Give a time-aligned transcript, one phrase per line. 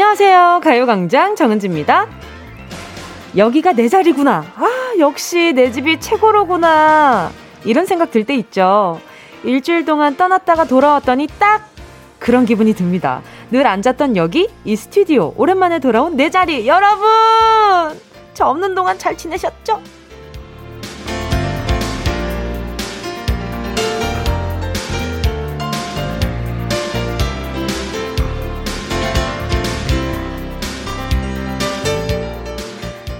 [0.00, 0.60] 안녕하세요.
[0.62, 2.06] 가요광장 정은지입니다.
[3.36, 4.44] 여기가 내 자리구나.
[4.54, 7.32] 아, 역시 내 집이 최고로구나.
[7.64, 9.00] 이런 생각 들 때 있죠.
[9.42, 11.68] 일주일 동안 떠났다가 돌아왔더니 딱
[12.20, 13.22] 그런 기분이 듭니다.
[13.50, 16.68] 늘 앉았던 여기, 이 스튜디오, 오랜만에 돌아온 내 자리.
[16.68, 17.08] 여러분!
[18.34, 19.82] 저 없는 동안 잘 지내셨죠?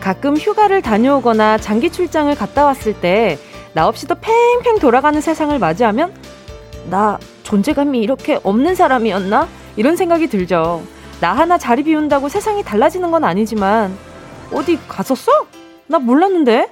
[0.09, 3.39] 가끔 휴가를 다녀오거나 장기 출장을 갔다 왔을 때
[3.75, 6.15] 나 없이도 팽팽 돌아가는 세상을 맞이하면
[6.89, 9.47] 나 존재감이 이렇게 없는 사람이었나?
[9.77, 10.83] 이런 생각이 들죠.
[11.21, 13.97] 나 하나 자리 비운다고 세상이 달라지는 건 아니지만
[14.51, 15.31] 어디 갔었어?
[15.87, 16.71] 나 몰랐는데?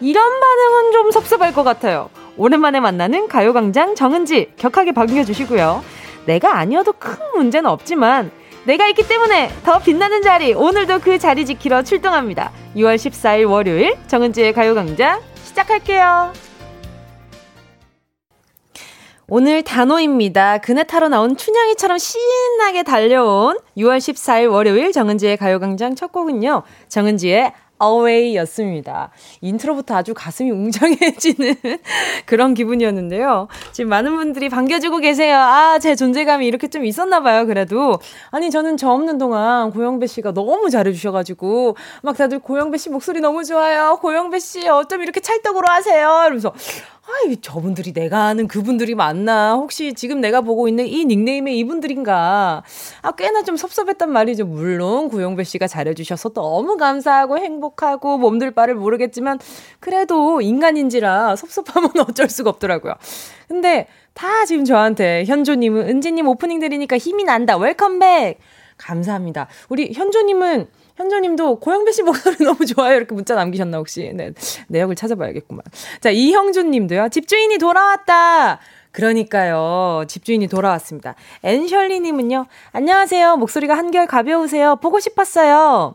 [0.00, 2.08] 이런 반응은 좀 섭섭할 것 같아요.
[2.36, 5.82] 오랜만에 만나는 가요광장 정은지 격하게 반겨주시고요.
[6.26, 8.30] 내가 아니어도 큰 문제는 없지만
[8.68, 12.52] 내가 있기 때문에 더 빛나는 자리 오늘도 그 자리 지키러 출동합니다.
[12.76, 16.34] 6월 14일 월요일 정은지의 가요광장 시작할게요.
[19.26, 20.58] 오늘 단오입니다.
[20.58, 26.62] 그네 타러 나온 춘향이처럼 신나게 달려온 6월 14일 월요일 정은지의 가요광장 첫 곡은요.
[26.88, 29.10] 정은지의 Away였습니다.
[29.40, 31.54] 인트로부터 아주 가슴이 웅장해지는
[32.26, 33.48] 그런 기분이었는데요.
[33.72, 35.36] 지금 많은 분들이 반겨주고 계세요.
[35.38, 37.98] 아, 제 존재감이 이렇게 좀 있었나 봐요, 그래도.
[38.30, 43.44] 아니, 저는 저 없는 동안 고영배 씨가 너무 잘해주셔가지고, 막 다들 고영배 씨 목소리 너무
[43.44, 43.98] 좋아요.
[44.00, 46.08] 고영배 씨 어쩜 이렇게 찰떡으로 하세요?
[46.22, 46.52] 이러면서,
[47.08, 49.54] 아, 저분들이 내가 아는 그분들이 맞나?
[49.54, 52.62] 혹시 지금 내가 보고 있는 이 닉네임의 이분들인가?
[53.00, 54.44] 아, 꽤나 좀 섭섭했단 말이죠.
[54.44, 59.38] 물론, 구용배 씨가 잘해주셔서 너무 감사하고 행복하고 몸둘 바를 모르겠지만,
[59.80, 62.92] 그래도 인간인지라 섭섭하면 어쩔 수가 없더라고요.
[63.48, 67.56] 근데 다 지금 저한테, 현조님은, 은지님 오프닝 들으니까 힘이 난다.
[67.56, 68.38] 웰컴백!
[68.76, 69.48] 감사합니다.
[69.70, 72.96] 우리 현조님은 현조님도 고영배 씨 목소리 너무 좋아요.
[72.96, 74.10] 이렇게 문자 남기셨나 혹시?
[74.12, 74.32] 네,
[74.66, 75.62] 내역을 찾아봐야겠구만.
[76.00, 77.08] 자, 이형준 님도요.
[77.10, 78.58] 집주인이 돌아왔다.
[78.90, 80.04] 그러니까요.
[80.08, 81.14] 집주인이 돌아왔습니다.
[81.44, 82.46] 앤셜리 님은요.
[82.72, 83.36] 안녕하세요.
[83.36, 84.76] 목소리가 한결 가벼우세요.
[84.76, 85.94] 보고 싶었어요.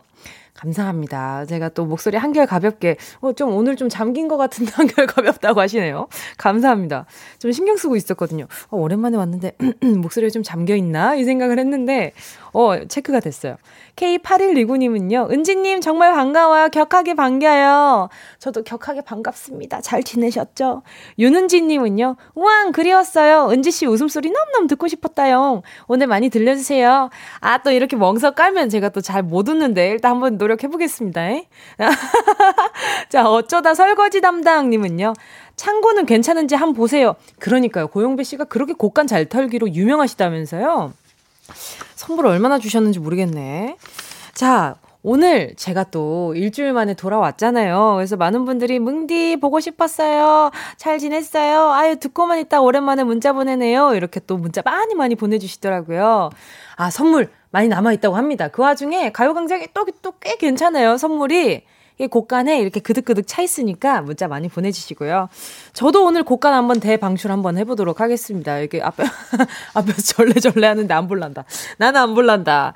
[0.54, 1.46] 감사합니다.
[1.46, 6.08] 제가 또 목소리 한결 가볍게, 어, 좀 오늘 좀 잠긴 것 같은데 한결 가볍다고 하시네요.
[6.38, 7.06] 감사합니다.
[7.40, 8.48] 좀 신경 쓰고 있었거든요.
[8.70, 11.16] 어, 오랜만에 왔는데, 목소리가 좀 잠겨 있나?
[11.16, 12.14] 이 생각을 했는데,
[12.54, 13.58] 어, 체크가 됐어요.
[13.96, 16.70] K8129님은요, 은지님 정말 반가워요.
[16.70, 18.10] 격하게 반겨요.
[18.40, 19.82] 저도 격하게 반갑습니다.
[19.82, 20.84] 잘 지내셨죠?
[21.20, 23.50] 윤은지님은요, 우왕, 그리웠어요.
[23.52, 25.62] 은지씨 웃음소리 너무너무 듣고 싶었다요.
[25.88, 27.10] 오늘 많이 들려주세요.
[27.40, 31.22] 아, 또 이렇게 멍석 깔면 제가 또 잘 못 웃는데, 일단 한번 노력해보겠습니다.
[33.10, 35.14] 자, 어쩌다 설거지 담당님은요,
[35.56, 37.16] 창고는 괜찮은지 한번 보세요.
[37.40, 37.88] 그러니까요.
[37.88, 40.94] 고용배 씨가 그렇게 곡간 잘 털기로 유명하시다면서요.
[41.96, 43.78] 선물 얼마나 주셨는지 모르겠네.
[44.34, 47.96] 자, 오늘 제가 또 일주일 만에 돌아왔잖아요.
[47.96, 50.50] 그래서 많은 분들이 뭉디 보고 싶었어요.
[50.78, 51.72] 잘 지냈어요.
[51.72, 53.96] 아유, 듣고만 있다 오랜만에 문자 보내네요.
[53.96, 56.30] 이렇게 또 문자 많이 많이 보내주시더라고요.
[56.78, 58.48] 아, 선물 많이 남아 있다고 합니다.
[58.48, 60.98] 그 와중에 가요광장이 또, 또꽤 괜찮아요.
[60.98, 61.64] 선물이.
[62.00, 65.30] 이 곳간에 이렇게 그득그득 차 있으니까 문자 많이 보내주시고요.
[65.74, 68.58] 저도 오늘 곳간 한번 대방출 한번 해보도록 하겠습니다.
[68.58, 69.04] 이렇게 앞에,
[69.76, 71.46] 앞에서 절레절레 하는데 안 볼란다.
[71.78, 72.74] 나는 안 볼란다.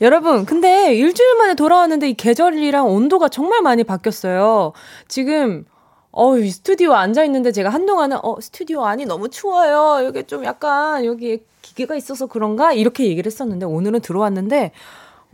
[0.00, 4.72] 여러분, 근데 일주일 만에 돌아왔는데 이 계절이랑 온도가 정말 많이 바뀌었어요.
[5.08, 5.66] 지금,
[6.10, 10.06] 어, 이 스튜디오 앉아 있는데 제가 한동안은, 어, 스튜디오 안이 너무 추워요.
[10.06, 12.72] 여기 좀 약간, 여기 기계가 있어서 그런가?
[12.72, 14.72] 이렇게 얘기를 했었는데, 오늘은 들어왔는데,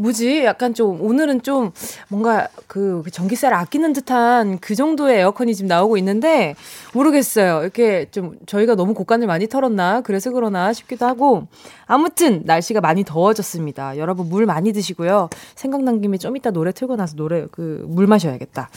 [0.00, 0.44] 뭐지?
[0.44, 1.72] 약간 좀 오늘은 좀
[2.08, 6.54] 뭔가 그 전기세를 아끼는 듯한 그 정도의 에어컨이 지금 나오고 있는데
[6.94, 7.60] 모르겠어요.
[7.62, 11.48] 이렇게 좀 저희가 너무 고간을 많이 털었나 그래서 그러나 싶기도 하고
[11.86, 13.98] 아무튼 날씨가 많이 더워졌습니다.
[13.98, 15.28] 여러분 물 많이 드시고요.
[15.54, 18.70] 생각난 김에 좀 이따 노래 틀고 나서 노래 그 물 마셔야겠다.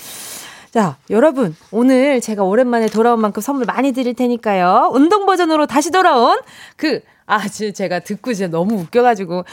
[0.72, 4.90] 자, 여러분, 오늘 제가 오랜만에 돌아온 만큼 선물 많이 드릴 테니까요.
[4.94, 6.40] 운동 버전으로 다시 돌아온
[6.78, 9.46] 그, 아, 제가 듣고 진짜 너무 웃겨가지고.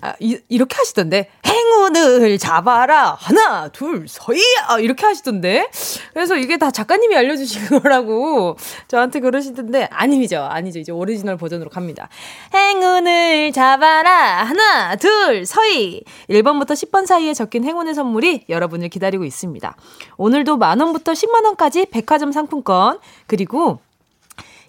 [0.00, 1.28] 아, 이, 이렇게 하시던데.
[1.46, 3.16] 행운을 잡아라.
[3.18, 4.78] 하나, 둘, 서희야.
[4.80, 5.68] 이렇게 하시던데.
[6.12, 8.56] 그래서 이게 다 작가님이 알려주신 거라고
[8.88, 9.88] 저한테 그러시던데.
[9.90, 10.40] 아니죠.
[10.42, 10.78] 아니죠.
[10.78, 12.08] 이제 오리지널 버전으로 갑니다.
[12.54, 14.44] 행운을 잡아라.
[14.44, 16.02] 하나, 둘, 서희.
[16.28, 19.76] 1번부터 10번 사이에 적힌 행운의 선물이 여러분을 기다리고 있습니다.
[20.16, 23.80] 오늘도 만원부터 10만원까지 백화점 상품권, 그리고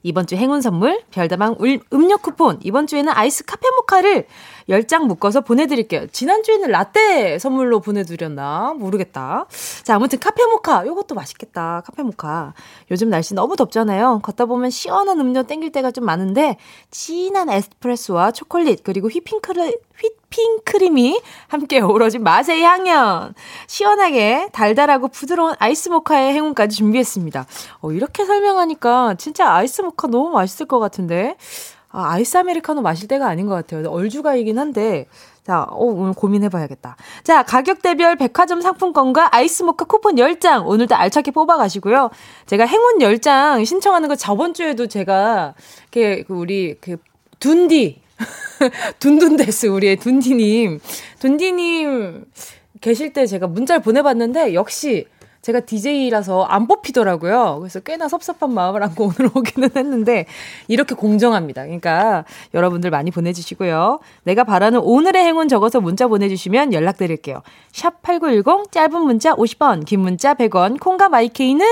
[0.06, 1.56] 이번 주 행운 선물, 별다방
[1.92, 4.28] 음료 쿠폰, 이번 주에는 아이스 카페 모카를
[4.70, 6.08] 10장 묶어서 보내드릴게요.
[6.08, 8.74] 지난주에는 라떼 선물로 보내드렸나?
[8.78, 9.46] 모르겠다.
[9.84, 10.86] 자, 아무튼 카페 모카.
[10.88, 11.84] 요것도 맛있겠다.
[11.86, 12.54] 카페 모카.
[12.92, 14.22] 요즘 날씨 너무 덥잖아요.
[14.24, 16.58] 걷다 보면 시원한 음료 땡길 때가 좀 많은데,
[16.90, 23.36] 진한 에스프레소와 초콜릿, 그리고 휘핑크를, 휘, 핑크림이 함께 어우러진 맛의 향연.
[23.68, 27.46] 시원하게 달달하고 부드러운 아이스 모카의 행운까지 준비했습니다.
[27.82, 31.38] 어, 이렇게 설명하니까 진짜 아이스 모카 너무 맛있을 것 같은데.
[31.96, 33.90] 아, 아이스 아메리카노 마실 때가 아닌 것 같아요.
[33.90, 35.08] 얼죽아이긴 한데.
[35.46, 36.98] 자, 어, 오늘 고민해봐야겠다.
[37.24, 42.10] 자, 가격대별 백화점 상품권과 아이스 모카 쿠폰 10장 오늘도 알차게 뽑아가시고요.
[42.48, 45.54] 제가 행운 10장 신청하는 거 저번 주에도 제가,
[45.90, 46.98] 그, 우리, 그,
[47.40, 48.02] 둔디.
[49.00, 50.80] 둔둔데스, 우리의 둔디님.
[51.20, 52.26] 둔디님
[52.82, 55.06] 계실 때 제가 문자를 보내봤는데, 역시
[55.46, 57.58] 제가 DJ라서 안 뽑히더라고요.
[57.60, 60.26] 그래서 꽤나 섭섭한 마음을 안고 오늘 오기는 했는데
[60.68, 61.66] 이렇게 공정합니다.
[61.66, 62.26] 그러니까
[62.56, 64.00] 여러분들 많이 보내주시고요.
[64.24, 67.44] 내가 바라는 오늘의 행운 적어서 문자 보내주시면 연락드릴게요.
[67.72, 71.64] 샵 8910 짧은 문자 50원 긴 문자 100원 콩과 마이케이는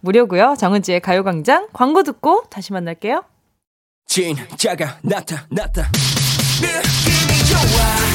[0.00, 0.54] 무료고요.
[0.58, 3.24] 정은지의 가요광장 광고 듣고 다시 만날게요.
[4.06, 5.88] 진짜가 나타났다.
[6.60, 8.09] 느낌이 좋아.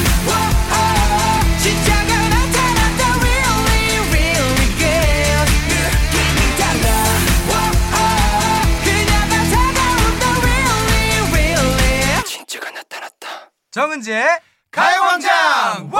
[13.76, 14.24] 정은지의
[14.70, 15.90] 가요광장!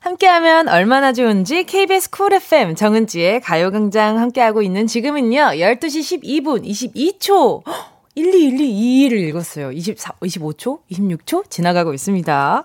[0.00, 7.62] 함께하면 얼마나 좋은지 KBS 쿨 FM 정은지의 가요광장 함께하고 있는 지금은요 12시 12분 22초
[8.16, 9.72] 1212를 읽었어요.
[9.72, 10.80] 24, 25초?
[10.90, 11.50] 26초?
[11.50, 12.64] 지나가고 있습니다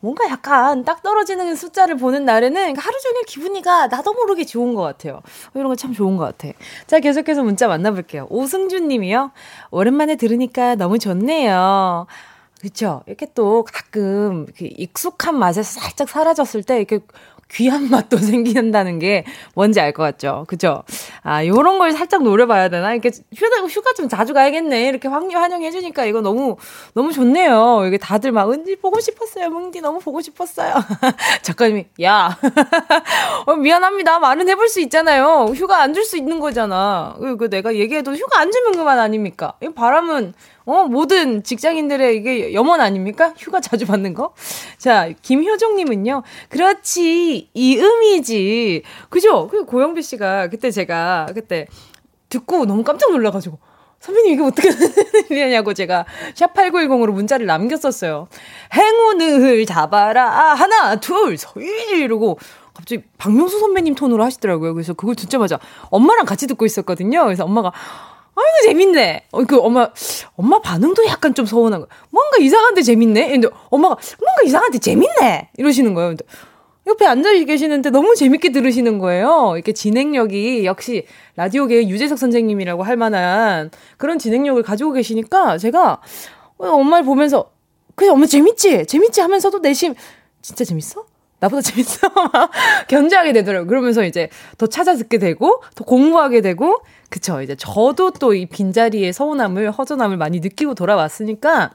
[0.00, 5.20] 뭔가 약간 딱 떨어지는 숫자를 보는 날에는 하루 종일 기분이가 나도 모르게 좋은 것 같아요.
[5.54, 6.54] 이런 거 참 좋은 것 같아.
[6.86, 8.26] 자, 계속해서 문자 만나볼게요.
[8.30, 9.32] 오승준 님이요.
[9.70, 12.06] 오랜만에 들으니까 너무 좋네요.
[12.60, 13.02] 그쵸.
[13.06, 17.00] 이렇게 또 가끔 익숙한 맛에서 살짝 사라졌을 때 이렇게
[17.50, 19.24] 귀한 맛도 생긴다는 게
[19.54, 20.44] 뭔지 알 것 같죠?
[20.48, 20.82] 그죠?
[21.22, 22.92] 아, 요런 걸 살짝 노려봐야 되나?
[22.92, 24.88] 이렇게 휴가, 휴가 좀 자주 가야겠네.
[24.88, 26.56] 이렇게 환영, 환영해주니까 이거 너무,
[26.94, 27.84] 너무 좋네요.
[27.86, 29.50] 이게 다들 막, 은지 보고 싶었어요.
[29.50, 30.74] 뭉디 너무 보고 싶었어요.
[31.42, 32.36] 작가님이, 야.
[33.46, 34.18] 어, 미안합니다.
[34.18, 35.46] 말은 해볼 수 있잖아요.
[35.54, 37.16] 휴가 안 줄 수 있는 거잖아.
[37.38, 39.54] 그 내가 얘기해도 휴가 안 주면 그만 아닙니까?
[39.62, 40.34] 이 바람은
[40.68, 43.32] 어, 모든 직장인들의 이게 염원 아닙니까?
[43.38, 44.34] 휴가 자주 받는 거?
[44.76, 48.82] 자, 김효정님은요, 그렇지, 이 음이지.
[49.08, 49.48] 그죠?
[49.48, 51.66] 그 고영배 씨가 그때 제가 그때
[52.28, 53.58] 듣고 너무 깜짝 놀라가지고,
[54.00, 54.92] 선배님 이게 어떻게 되는
[55.30, 56.04] 일이냐고 제가
[56.34, 58.28] 샵8910으로 문자를 남겼었어요.
[58.74, 60.24] 행운을 잡아라.
[60.24, 62.38] 아, 하나, 둘, 서일 이러고
[62.74, 64.74] 갑자기 박명수 선배님 톤으로 하시더라고요.
[64.74, 65.58] 그래서 그걸 듣자마자
[65.90, 67.24] 엄마랑 같이 듣고 있었거든요.
[67.24, 67.72] 그래서 엄마가
[68.38, 69.24] 아이고 재밌네.
[69.32, 69.90] 어, 그 엄마
[70.36, 71.88] 엄마 반응도 약간 좀 서운한 거.
[72.10, 73.28] 뭔가 이상한데 재밌네.
[73.30, 75.50] 근데 엄마가 뭔가 이상한데 재밌네.
[75.56, 76.10] 이러시는 거예요.
[76.10, 76.24] 근데
[76.86, 79.52] 옆에 앉아 계시는데 너무 재밌게 들으시는 거예요.
[79.54, 81.06] 이렇게 진행력이 역시
[81.36, 86.00] 라디오계의 유재석 선생님이라고 할 만한 그런 진행력을 가지고 계시니까 제가
[86.58, 87.50] 엄마를 보면서
[87.94, 88.86] 그래 엄마 재밌지?
[88.86, 89.94] 재밌지 하면서도 내심
[90.40, 91.04] 진짜 재밌어?
[91.40, 92.08] 나보다 재밌어?
[92.88, 93.68] 견제하게 되더라고요.
[93.68, 96.78] 그러면서 이제 더 찾아 듣게 되고, 더 공부하게 되고,
[97.10, 97.40] 그쵸.
[97.42, 101.70] 이제 저도 또 이 빈자리에 서운함을, 허전함을 많이 느끼고 돌아왔으니까,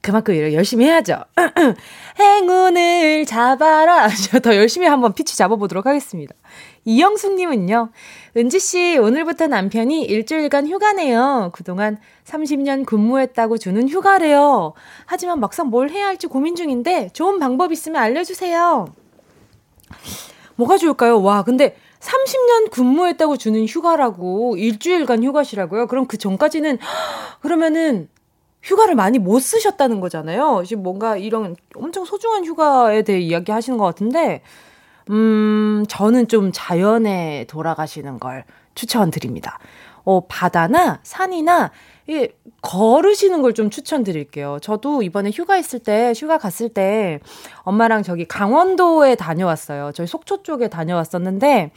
[0.00, 1.24] 그만큼 일을 열심히 해야죠.
[2.20, 4.08] 행운을 잡아라.
[4.42, 6.34] 더 열심히 한번 피치 잡아보도록 하겠습니다.
[6.86, 7.90] 이영수님은요,
[8.36, 11.50] 은지씨, 오늘부터 남편이 일주일간 휴가네요.
[11.52, 14.72] 그동안 30년 근무했다고 주는 휴가래요.
[15.04, 18.86] 하지만 막상 뭘 해야 할지 고민 중인데, 좋은 방법 있으면 알려주세요.
[20.54, 21.20] 뭐가 좋을까요?
[21.22, 25.88] 와, 근데 30년 근무했다고 주는 휴가라고, 일주일간 휴가시라고요?
[25.88, 26.78] 그럼 그 전까지는,
[27.42, 28.08] 그러면은,
[28.62, 30.62] 휴가를 많이 못 쓰셨다는 거잖아요.
[30.64, 34.42] 지금 뭔가 이런 엄청 소중한 휴가에 대해 이야기 하시는 것 같은데,
[35.10, 38.44] 음, 저는 좀 자연에 돌아가시는 걸
[38.74, 39.58] 추천드립니다.
[40.04, 41.70] 어, 바다나 산이나
[42.08, 42.28] 예,
[42.62, 44.58] 걸으시는 걸 좀 추천드릴게요.
[44.62, 47.18] 저도 이번에 휴가 있을 때, 휴가 갔을 때
[47.62, 49.90] 엄마랑 저기 강원도에 다녀왔어요.
[49.92, 51.72] 저희 속초 쪽에 다녀왔었는데,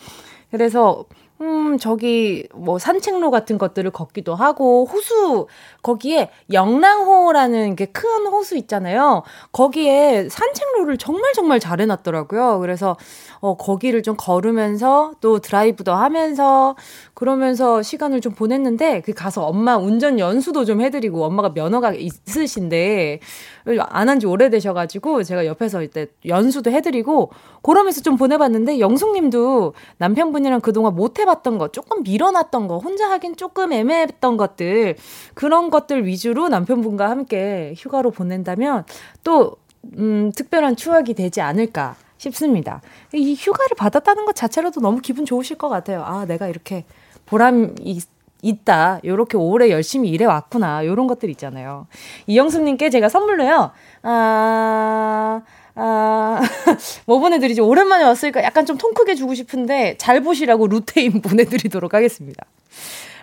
[0.51, 1.05] 그래서
[1.41, 5.48] 음, 저기, 뭐, 산책로 같은 것들을 걷기도 하고, 호수,
[5.81, 9.24] 거기에 영랑호라는 게 큰 호수 있잖아요.
[9.53, 12.60] 거기에 산책로를 정말 정말 잘 해놨더라고요.
[12.60, 12.98] 그래서,
[13.39, 16.75] 어, 거기를 좀 걸으면서, 또 드라이브도 하면서,
[17.13, 23.22] 그러면서 시간을 좀 보냈는데, 그 가서 엄마 운전 연수도 좀 해드리고, 엄마가 면허가 있으신데,
[23.65, 30.95] 안 한 지 오래되셔가지고, 제가 옆에서 이때 연수도 해드리고, 그러면서 좀 보내봤는데, 영숙님도 남편분이랑 그동안
[30.95, 34.95] 못 해봤던 거, 조금 밀어놨던 거, 혼자 하긴 조금 애매했던 것들,
[35.33, 38.85] 그런 것들 위주로 남편분과 함께 휴가로 보낸다면,
[39.23, 39.57] 또,
[39.97, 42.81] 음, 특별한 추억이 되지 않을까 싶습니다.
[43.13, 46.03] 이 휴가를 받았다는 것 자체로도 너무 기분 좋으실 것 같아요.
[46.05, 46.83] 아, 내가 이렇게
[47.25, 48.01] 보람이
[48.41, 49.00] 있다.
[49.03, 50.86] 요렇게 오래 열심히 일해 왔구나.
[50.86, 51.88] 요런 것들 있잖아요.
[52.27, 53.72] 이영숙 님께 제가 선물로요.
[54.03, 55.41] 아,
[55.75, 56.41] 아,
[57.05, 57.62] 뭐 보내드리지?
[57.62, 62.46] 오랜만에 왔으니까 약간 좀 통 크게 주고 싶은데 잘 보시라고 루테인 보내드리도록 하겠습니다.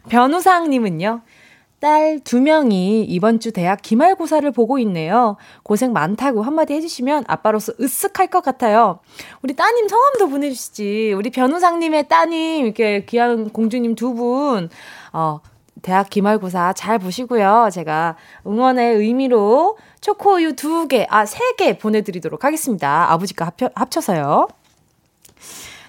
[0.08, 1.22] 변우상님은요.
[1.78, 5.36] 딸 두 명이 이번 주 대학 기말고사를 보고 있네요.
[5.62, 9.00] 고생 많다고 한마디 해주시면 아빠로서 으쓱할 것 같아요.
[9.42, 11.12] 우리 따님 성함도 보내주시지.
[11.14, 14.70] 우리 변우상님의 따님, 이렇게 귀한 공주님 두 분,
[15.16, 15.40] 어,
[15.80, 17.70] 대학 기말고사 잘 보시고요.
[17.72, 23.10] 제가 응원의 의미로 초코우유 두 개, 아, 세 개 보내드리도록 하겠습니다.
[23.10, 24.46] 아버지가 합쳐, 합쳐서요.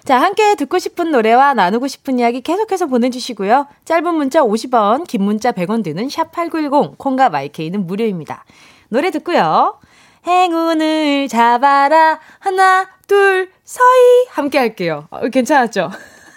[0.04, 3.66] 자, 함께 듣고 싶은 노래와 나누고 싶은 이야기 계속해서 보내주시고요.
[3.84, 8.44] 짧은 문자 50원, 긴 문자 100원 드는 샵8910, 콩과 마이케이는 무료입니다.
[8.88, 9.78] 노래 듣고요.
[10.26, 12.18] 행운을 잡아라.
[12.38, 14.26] 하나, 둘, 서희.
[14.30, 15.06] 함께 할게요.
[15.10, 15.90] 어, 괜찮았죠?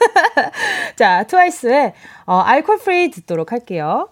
[0.95, 1.93] 자, 트와이스의
[2.25, 4.09] 어, Alcohol-Free 듣도록 할게요.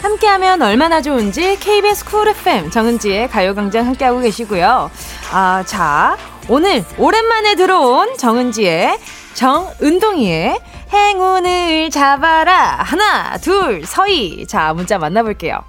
[0.00, 4.90] 함께하면 얼마나 좋은지 KBS 쿨 FM 정은지의 가요광장 함께하고 계시고요.
[5.32, 6.16] 아, 자,
[6.48, 8.98] 오늘 오랜만에 들어온 정은지의
[9.34, 10.58] 정은동이의
[10.92, 12.76] 행운을 잡아라.
[12.78, 14.46] 하나, 둘, 서희.
[14.46, 15.60] 자, 문자 만나볼게요.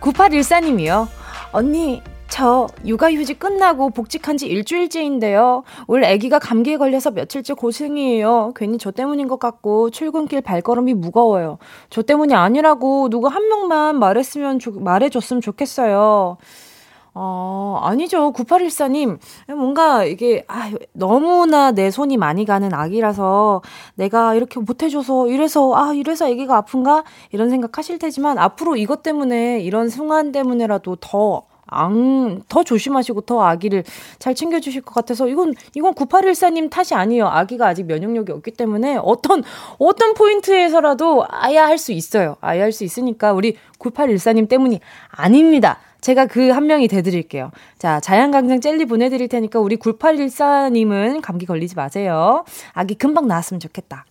[0.00, 1.08] 9814님이요.
[1.52, 5.62] 언니, 저 육아휴직 끝나고 복직한 지 일주일째인데요.
[5.86, 8.52] 올 아기가 감기에 걸려서 며칠째 고생이에요.
[8.56, 11.58] 괜히 저 때문인 것 같고 출근길 발걸음이 무거워요.
[11.88, 16.36] 저 때문이 아니라고 누구 한 명만 말했으면 말해줬으면 좋겠어요.
[17.18, 18.30] 어, 아니죠.
[18.32, 19.18] 9814님.
[19.48, 23.62] 뭔가 이게, 아, 너무나 내 손이 많이 가는 아기라서
[23.94, 27.04] 내가 이렇게 못해줘서 이래서, 아, 이래서 아기가 아픈가?
[27.32, 33.42] 이런 생각 하실 테지만 앞으로 이것 때문에, 이런 순간 때문에라도 더 안, 더 조심하시고 더
[33.42, 33.82] 아기를
[34.18, 37.26] 잘 챙겨주실 것 같아서 이건, 이건 9814님 탓이 아니에요.
[37.26, 39.42] 아기가 아직 면역력이 없기 때문에 어떤,
[39.78, 42.36] 어떤 포인트에서라도 아야 할 수 있어요.
[42.42, 44.80] 아야 할 수 있으니까 우리 9814님 때문이
[45.10, 45.78] 아닙니다.
[46.06, 47.50] 제가 그 한 명이 돼드릴게요.
[47.78, 52.44] 자, 자연강장 젤리 보내드릴 테니까 우리 9814님은 감기 걸리지 마세요.
[52.72, 54.04] 아기 금방 나왔으면 좋겠다.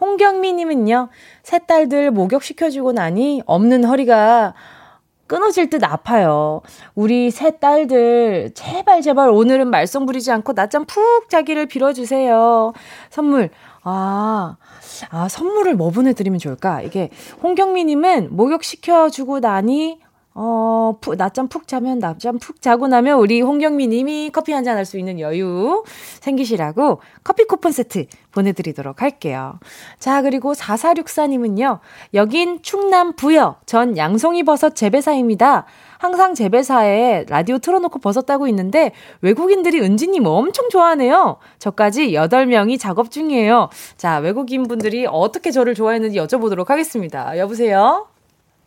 [0.00, 1.08] 홍경미님은요,
[1.42, 4.54] 새 딸들 목욕시켜주고 나니 없는 허리가
[5.26, 6.60] 끊어질 듯 아파요.
[6.94, 12.72] 우리 새 딸들, 제발, 제발 오늘은 말썽 부리지 않고 낮잠 푹 자기를 빌어주세요.
[13.10, 13.50] 선물,
[13.82, 14.56] 아,
[15.10, 16.82] 아, 선물을 뭐 보내드리면 좋을까?
[16.82, 17.10] 이게,
[17.42, 20.03] 홍경미님은 목욕시켜주고 나니
[20.36, 24.76] 어, 푸, 낮잠 푹 자면, 낮잠 푹 자고 나면 우리 홍경미 님이 커피 한 잔
[24.76, 25.84] 할 수 있는 여유
[26.20, 29.60] 생기시라고 커피 쿠폰 세트 보내드리도록 할게요.
[30.00, 31.78] 자, 그리고 4464님은요,
[32.14, 35.66] 여긴 충남 부여 전 양송이 버섯 재배사입니다.
[35.98, 41.36] 항상 재배사에 라디오 틀어놓고 버섯 따고 있는데 외국인들이 은지님 엄청 좋아하네요.
[41.60, 43.68] 저까지 8명이 작업 중이에요.
[43.96, 47.38] 자, 외국인 분들이 어떻게 저를 좋아했는지 여쭤보도록 하겠습니다.
[47.38, 48.08] 여보세요?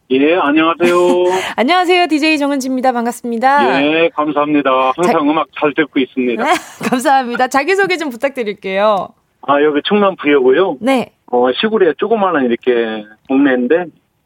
[0.10, 0.96] 예, 안녕하세요.
[1.58, 2.08] 안녕하세요.
[2.08, 2.94] DJ 정은지입니다.
[2.94, 3.84] 반갑습니다.
[3.84, 4.94] 예, 감사합니다.
[4.96, 5.20] 항상 자...
[5.20, 6.44] 음악 잘 듣고 있습니다.
[6.90, 7.50] 감사합니다.
[7.50, 9.10] 자기소개 좀 부탁드릴게요.
[9.42, 10.78] 아, 여기 충남 부여고요.
[10.80, 11.12] 네.
[11.26, 13.86] 어, 시골에 조그마한 이렇게 동네인데,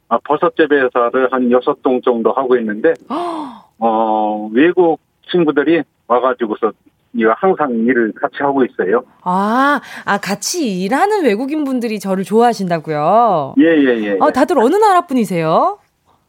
[0.09, 2.93] 아, 버섯 재배사를 한 여섯 동 정도 하고 있는데,
[3.79, 4.99] 어, 외국
[5.31, 6.73] 친구들이 와가지고서
[7.13, 9.03] 이거 항상 일을 같이 하고 있어요.
[9.23, 13.55] 아, 아 같이 일하는 외국인 분들이 저를 좋아하신다고요?
[13.59, 14.17] 예, 예, 예.
[14.19, 15.77] 어, 다들 어느 나라 분이세요?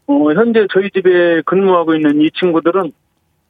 [0.09, 2.93] 어, 현재 저희 집에 근무하고 있는 이 친구들은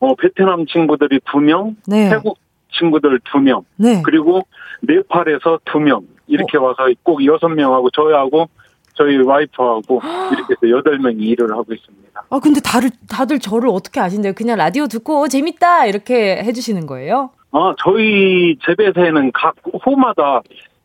[0.01, 2.11] 어, 베트남 친구들이 두 명, 네.
[2.11, 2.39] 태국
[2.79, 4.03] 친구들 두 명, 네.
[4.05, 4.43] 그리고
[4.83, 6.63] 네팔에서 두 명 이렇게 어.
[6.63, 8.49] 와서 꼭 여섯 명하고 저희하고
[8.95, 10.01] 저희 와이프하고
[10.33, 12.23] 이렇게 해서 여덟 명이 일을 하고 있습니다.
[12.29, 14.35] 아 근데 다들 다들 저를 어떻게 아신대요?
[14.35, 17.31] 그냥 라디오 듣고 재밌다 이렇게 해주시는 거예요?
[17.53, 20.43] 아 저희 재배사에는 각 호마다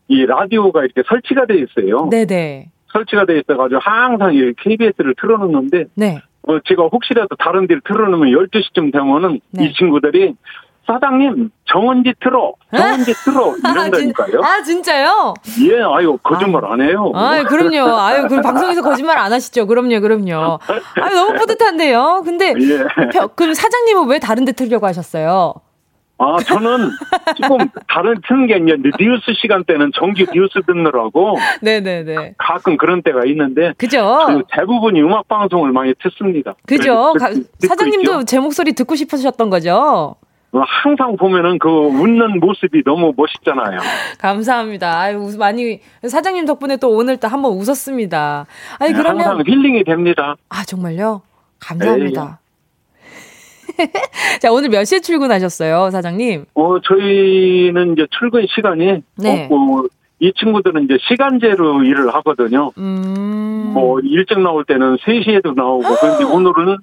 [0.08, 2.08] 이 라디오가 이렇게 설치가 돼 있어요.
[2.10, 2.70] 네네.
[2.94, 6.22] 설치가 돼 있어가지고 항상 이 KBS를 틀어놓는데 네.
[6.44, 9.66] 어, 제가 혹시라도 다른 데를 틀어놓으면 12시쯤 되면은 네.
[9.66, 10.34] 이 친구들이
[10.88, 14.42] 사장님 정은지 틀어 정은지 틀어 이런다니까요.
[14.42, 15.34] 아 진짜요?
[15.64, 17.12] 예, 아유 거짓말 아, 안 해요.
[17.14, 17.98] 아 그럼요.
[17.98, 19.68] 아유 그 방송에서 거짓말 안 하시죠?
[19.68, 20.60] 그럼요, 그럼요.
[21.02, 22.22] 아 너무 뿌듯한데요.
[22.24, 22.86] 근데 예.
[23.36, 25.56] 그럼 사장님은 왜 다른 데 틀려고 하셨어요?
[26.20, 26.90] 아, 저는
[27.36, 31.38] 조금 다른 틀는 게 아니라 뉴스 시간 때는 정규 뉴스 듣느라고.
[31.62, 32.34] 네네네.
[32.38, 33.74] 가끔 그런 때가 있는데.
[33.78, 34.44] 그죠.
[34.52, 36.56] 대부분이 음악 방송을 많이 듣습니다.
[36.66, 37.14] 그죠.
[37.20, 38.26] 듣, 사장님도?
[38.26, 40.16] 제 목소리 듣고 싶으셨던 거죠?
[40.58, 43.80] 어, 항상 보면은 그 웃는 모습이 너무 멋있잖아요.
[44.18, 45.00] 감사합니다.
[45.00, 48.46] 아유, 많이 사장님 덕분에 또 오늘 또 한번 웃었습니다.
[48.80, 50.36] 아니 네, 그러면 항상 힐링이 됩니다.
[50.50, 51.22] 아 정말요?
[51.60, 52.40] 감사합니다.
[54.42, 56.46] 자, 오늘 몇 시에 출근하셨어요, 사장님?
[56.56, 59.44] 어, 저희는 이제 출근 시간이 네.
[59.44, 59.88] 없고,
[60.20, 62.72] 이 친구들은 이제 시간제로 일을 하거든요.
[62.80, 63.72] 음.
[63.76, 66.78] 뭐, 일찍 나올 때는 3시에도 나오고, 그런데 오늘은,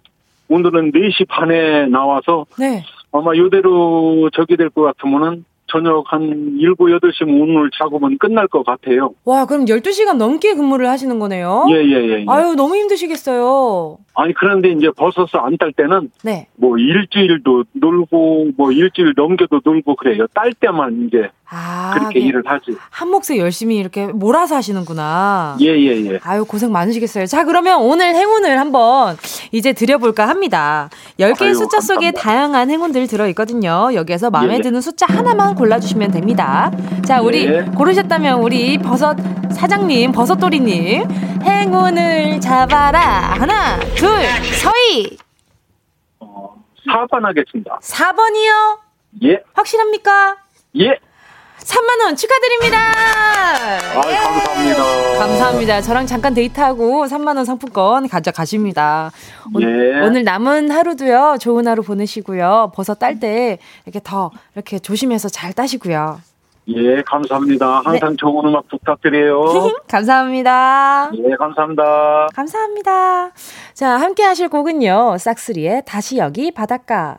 [0.49, 2.85] 오늘은 4시 반에 나와서, 네.
[3.17, 5.45] 아마 이대로 저기 될것 같으면은,
[5.75, 6.21] 저녁 한
[6.61, 9.11] 7, 8시면 오늘 작업은 끝날 것 같아요.
[9.25, 11.67] 와, 그럼 12시간 넘게 근무를 하시는 거네요?
[11.71, 12.21] 예, 예, 예.
[12.21, 12.25] 예.
[12.29, 13.99] 아유, 너무 힘드시겠어요.
[14.17, 16.47] 아니, 그런데 이제 버섯을 안 딸 때는, 네.
[16.57, 20.27] 뭐 일주일도 놀고, 뭐 일주일 넘겨도 놀고 그래요.
[20.35, 22.27] 딸 때만 이제 아, 그렇게 네.
[22.27, 22.77] 일을 하지.
[22.91, 25.57] 한 몫에 열심히 이렇게 몰아서 하시는구나.
[25.61, 26.19] 예, 예, 예.
[26.23, 27.27] 아유, 고생 많으시겠어요.
[27.27, 29.17] 자, 그러면 오늘 행운을 한번
[29.53, 30.91] 이제 드려볼까 합니다.
[31.19, 32.21] 10개의 아유, 숫자 속에 감사합니다.
[32.21, 33.91] 다양한 행운들 들어있거든요.
[33.95, 34.63] 여기에서 마음에 예, 예.
[34.63, 36.71] 드는 숫자 하나만 골 라주시면 됩니다.
[37.05, 37.63] 자, 우리 예.
[37.77, 39.17] 고르셨다면 우리 버섯
[39.51, 41.09] 사장님, 버섯돌이님,
[41.43, 43.01] 행운을 잡아라.
[43.39, 44.09] 하나, 둘,
[44.61, 45.17] 서희.
[46.21, 46.55] 어,
[46.89, 47.79] 4번 하겠습니다.
[47.81, 48.79] 4번이요?
[49.25, 49.43] 예.
[49.55, 50.37] 확실합니까?
[50.81, 50.99] 예.
[51.65, 52.79] 3만원 축하드립니다.
[52.93, 54.17] 아, 예.
[54.17, 55.19] 감사합니다.
[55.19, 55.81] 감사합니다.
[55.81, 59.11] 저랑 잠깐 데이트하고 3만원 상품권 가져가십니다.
[59.61, 60.01] 예.
[60.03, 62.73] 오늘 남은 하루도요, 좋은 하루 보내시고요.
[62.75, 66.21] 버섯 딸 때 이렇게 더 이렇게 조심해서 잘 따시고요.
[66.69, 67.83] 예, 감사합니다.
[67.85, 68.17] 항상 네.
[68.19, 69.45] 좋은 음악 부탁드려요.
[69.89, 71.11] 감사합니다.
[71.15, 72.29] 예, 감사합니다.
[72.35, 73.31] 감사합니다.
[73.75, 75.17] 자, 함께 하실 곡은요.
[75.19, 77.19] 싹스리의 다시 여기 바닷가.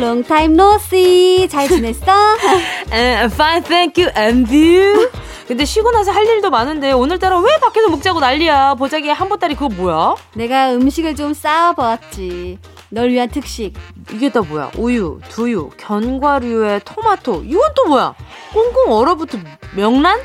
[0.00, 1.48] long time no see.
[1.48, 2.06] 잘 지냈어?
[2.92, 4.10] uh, fine, thank you.
[4.16, 5.10] And you?
[5.46, 8.74] 근데 쉬고 나서 할 일도 많은데 오늘따라 왜 밖에서 먹자고 난리야?
[8.74, 10.14] 보자기에 한 보따리 그거 뭐야?
[10.34, 12.58] 내가 음식을 좀 쌓아보았지.
[12.90, 13.72] 널 위한 특식.
[14.12, 14.70] 이게 다 뭐야?
[14.76, 17.44] 우유, 두유, 견과류에 토마토.
[17.46, 18.14] 이건 또 뭐야?
[18.52, 20.20] 꽁꽁 얼어붙은 명란?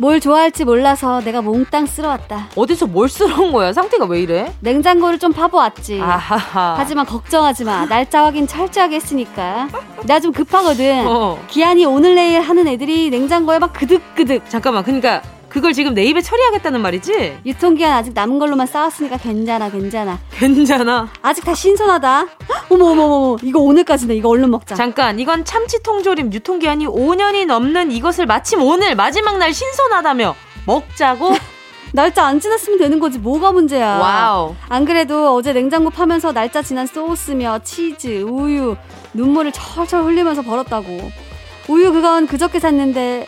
[0.00, 2.48] 뭘 좋아할지 몰라서 내가 몽땅 쓸어왔다.
[2.54, 3.72] 어디서 뭘 쓸어온 거야?
[3.72, 4.52] 상태가 왜 이래?
[4.60, 6.00] 냉장고를 좀 파보았지.
[6.00, 6.76] 아하하.
[6.78, 7.84] 하지만 걱정하지 마.
[7.86, 9.68] 날짜 확인 철저하게 했으니까.
[10.06, 11.04] 나 좀 급하거든.
[11.06, 11.38] 어.
[11.48, 14.48] 기한이 오늘 내일 하는 애들이 냉장고에 막 그득그득.
[14.48, 17.38] 잠깐만, 그러니까 그걸 지금 내 입에 처리하겠다는 말이지?
[17.46, 20.18] 유통기한 아직 남은 걸로만 싸왔으니까 괜찮아, 괜찮아.
[20.30, 21.08] 괜찮아.
[21.22, 22.26] 아직 다 신선하다.
[22.70, 23.36] 어머, 어머, 어머.
[23.42, 24.14] 이거 오늘까지네.
[24.14, 24.74] 이거 얼른 먹자.
[24.74, 30.34] 잠깐, 이건 참치 통조림 유통기한이 5년이 넘는 이것을 마침 오늘 마지막 날 신선하다며
[30.66, 31.34] 먹자고?
[31.94, 33.96] 날짜 안 지났으면 되는 거지 뭐가 문제야.
[33.96, 34.54] 와우.
[34.68, 38.76] 안 그래도 어제 냉장고 파면서 날짜 지난 소스며 치즈, 우유,
[39.14, 41.10] 눈물을 철철 흘리면서 벌었다고.
[41.68, 43.24] 우유 그건 그저께 샀는데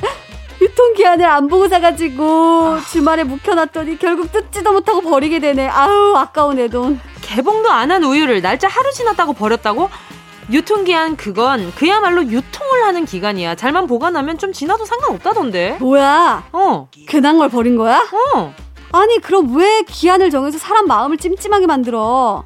[0.61, 5.69] 유통기한을 안 보고 사가지고 주말에 묵혀놨더니 결국 뜯지도 못하고 버리게 되네.
[5.69, 7.01] 아우 아까운 내 돈.
[7.23, 9.89] 개봉도 안 한 우유를 날짜 하루 지났다고 버렸다고?
[10.51, 13.55] 유통기한 그건 그야말로 유통을 하는 기간이야.
[13.55, 15.79] 잘만 보관하면 좀 지나도 상관없다던데.
[15.81, 16.45] 뭐야?
[16.53, 16.89] 어.
[17.09, 17.99] 괜한 걸 버린 거야?
[18.35, 18.55] 어.
[18.93, 22.45] 아니 그럼 왜 기한을 정해서 사람 마음을 찜찜하게 만들어?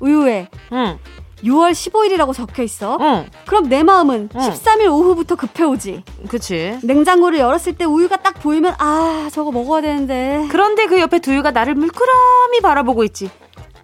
[0.00, 0.48] 우유에.
[0.72, 0.98] 응.
[1.44, 2.98] 6월 15일이라고 적혀 있어.
[3.00, 3.26] 응.
[3.46, 4.40] 그럼 내 마음은 응.
[4.40, 6.02] 13일 오후부터 급해오지.
[6.28, 6.78] 그치.
[6.82, 10.46] 냉장고를 열었을 때 우유가 딱 보이면 아 저거 먹어야 되는데.
[10.50, 13.30] 그런데 그 옆에 두유가 나를 물끄러미 바라보고 있지.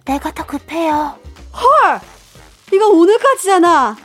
[0.05, 1.15] 내가 더 급해요.
[1.53, 1.99] 헐!
[2.73, 3.95] 이거 오늘까지잖아.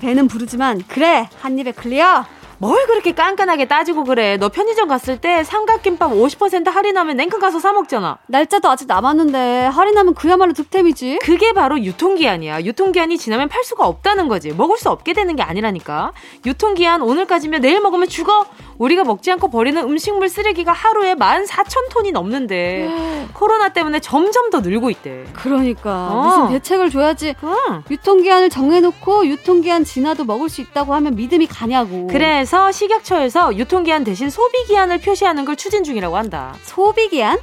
[0.00, 2.24] 배는 부르지만 그래 한 입에 클리어.
[2.64, 4.38] 뭘 그렇게 깐깐하게 따지고 그래.
[4.38, 8.16] 너 편의점 갔을 때 삼각김밥 50% 할인하면 냉큼 가서 사 먹잖아.
[8.26, 11.18] 날짜도 아직 남았는데 할인하면 그야말로 득템이지.
[11.20, 12.62] 그게 바로 유통기한이야.
[12.62, 14.54] 유통기한이 지나면 팔 수가 없다는 거지.
[14.54, 16.12] 먹을 수 없게 되는 게 아니라니까.
[16.46, 18.46] 유통기한 오늘까지면 내일 먹으면 죽어.
[18.84, 25.24] 우리가 먹지 않고 버리는 음식물 쓰레기가 하루에 14,000톤이 넘는데 코로나 때문에 점점 더 늘고 있대.
[25.32, 26.22] 그러니까 어.
[26.22, 27.34] 무슨 대책을 줘야지.
[27.40, 27.82] 어.
[27.90, 32.08] 유통기한을 정해놓고 유통기한 지나도 먹을 수 있다고 하면 믿음이 가냐고.
[32.08, 36.54] 그래서 식약처에서 유통기한 대신 소비기한을 표시하는 걸 추진 중이라고 한다.
[36.62, 37.38] 소비기한?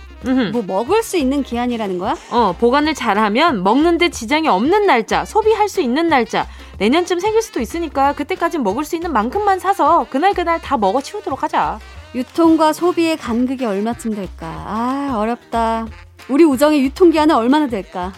[0.52, 2.16] 뭐 먹을 수 있는 기한이라는 거야?
[2.30, 6.46] 어, 보관을 잘하면 먹는데 지장이 없는 날짜, 소비할 수 있는 날짜,
[6.78, 11.22] 내년쯤 생길 수도 있으니까 그때까지 먹을 수 있는 만큼만 사서 그날 그날 다 먹어 치우
[11.32, 11.80] 도록 하자.
[12.14, 14.48] 유통과 소비의 간극이 얼마쯤 될까?
[14.48, 15.88] 아, 어렵다.
[16.28, 18.12] 우리 우정의 유통기한은 얼마나 될까?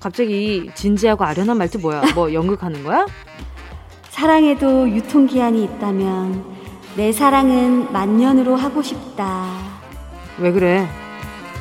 [0.00, 2.02] 갑자기 진지하고 아련한 말투 뭐야?
[2.14, 3.04] 뭐 연극하는 거야?
[4.08, 6.44] 사랑에도 유통기한이 있다면
[6.96, 9.46] 내 사랑은 만년으로 하고 싶다.
[10.38, 10.88] 왜 그래?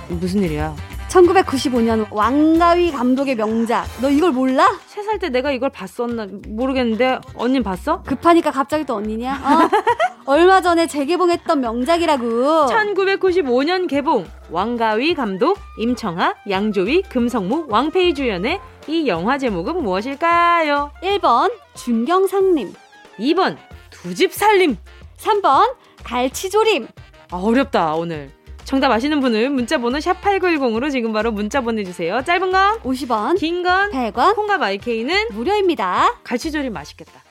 [0.08, 0.74] 무슨 일이야?
[1.10, 3.86] 1995년 왕가위 감독의 명작.
[4.02, 4.68] 너 이걸 몰라?
[4.88, 8.02] 세 살 때 내가 이걸 봤었나 모르겠는데 언니 봤어?
[8.04, 9.34] 급하니까 갑자기 또 언니냐?
[9.34, 9.70] 어?
[10.26, 12.68] 얼마 전에 재개봉했던 명작이라고.
[12.68, 14.26] 1995년 개봉.
[14.50, 20.92] 왕가위 감독, 임청아, 양조위, 금성무, 왕페이 주연의 이 영화 제목은 무엇일까요?
[21.02, 22.74] 1번 중경상림
[23.20, 23.58] 2번
[23.90, 24.78] 두 집 살림
[25.18, 26.88] 3번 갈치조림
[27.32, 28.30] 아, 어렵다 오늘
[28.66, 32.22] 정답 아시는 분은 문자번호 샵8910으로 지금 바로 문자 보내주세요.
[32.24, 36.16] 짧은 건 50원, 긴 건 100원, 콩과 마이케이는 무료입니다.
[36.24, 37.23] 갈치조림 맛있겠다.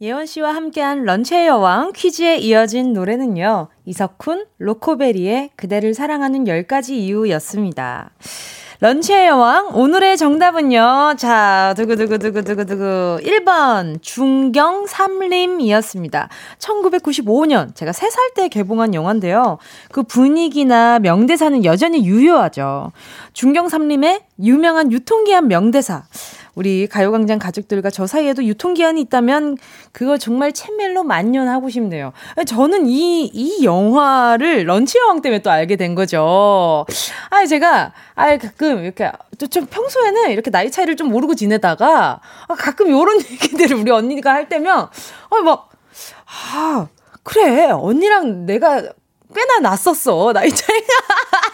[0.00, 3.66] 예원 씨와 함께한 런치의 여왕 퀴즈에 이어진 노래는요.
[3.84, 8.10] 이석훈, 로코베리의 그대를 사랑하는 10가지 이유였습니다.
[8.78, 11.14] 런치의 여왕, 오늘의 정답은요.
[11.16, 13.18] 자, 두구두구두구두구두구.
[13.24, 16.28] 1번, 중경 삼림이었습니다.
[16.58, 19.58] 1995년, 제가 3살 때 개봉한 영화인데요.
[19.90, 22.92] 그 분위기나 명대사는 여전히 유효하죠.
[23.32, 26.04] 중경 삼림의 유명한 유통기한 명대사.
[26.54, 29.56] 우리 가요광장 가족들과 저 사이에도 유통기한이 있다면
[29.92, 32.12] 그거 정말 챗멜로 만년하고 싶네요.
[32.46, 36.86] 저는 이, 이 영화를 런치 여왕 때문에 또 알게 된 거죠.
[37.30, 39.10] 아, 제가, 아, 가끔 이렇게,
[39.50, 44.48] 좀 평소에는 이렇게 나이 차이를 좀 모르고 지내다가 아, 가끔 요런 얘기들을 우리 언니가 할
[44.48, 44.88] 때면,
[45.30, 45.70] 아, 막,
[46.54, 46.88] 아,
[47.22, 47.70] 그래.
[47.70, 48.82] 언니랑 내가
[49.34, 50.32] 꽤나 났었어.
[50.32, 50.86] 나이 차이가.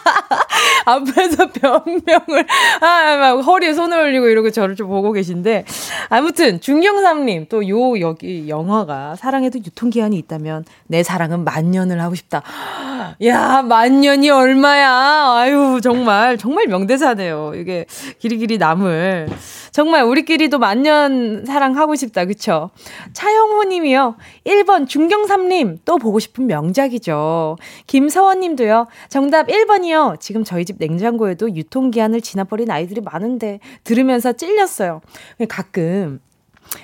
[0.85, 2.47] 앞에서 변명을,
[2.81, 5.65] 아, 막 허리에 손을 올리고 이러고 저를 좀 보고 계신데.
[6.09, 12.43] 아무튼, 중경삼님, 또 요, 여기 영화가 사랑에도 유통기한이 있다면 내 사랑은 만년을 하고 싶다.
[13.25, 15.33] 야, 만년이 얼마야.
[15.37, 17.53] 아유, 정말, 정말 명대사네요.
[17.55, 17.85] 이게
[18.19, 19.29] 길이길이 남을.
[19.75, 22.23] 정말 우리끼리도 만년 사랑하고 싶다.
[22.23, 22.69] 그쵸?
[23.11, 24.15] 차영호 님이요.
[24.45, 27.57] 1번 중경삼님, 또 보고 싶은 명작이죠.
[27.85, 28.87] 김서원 님도요.
[29.09, 30.21] 정답 1번이요.
[30.21, 35.01] 지금 저희 집 냉장고에도 유통기한을 지나버린 아이들이 많은데 들으면서 찔렸어요.
[35.49, 36.21] 가끔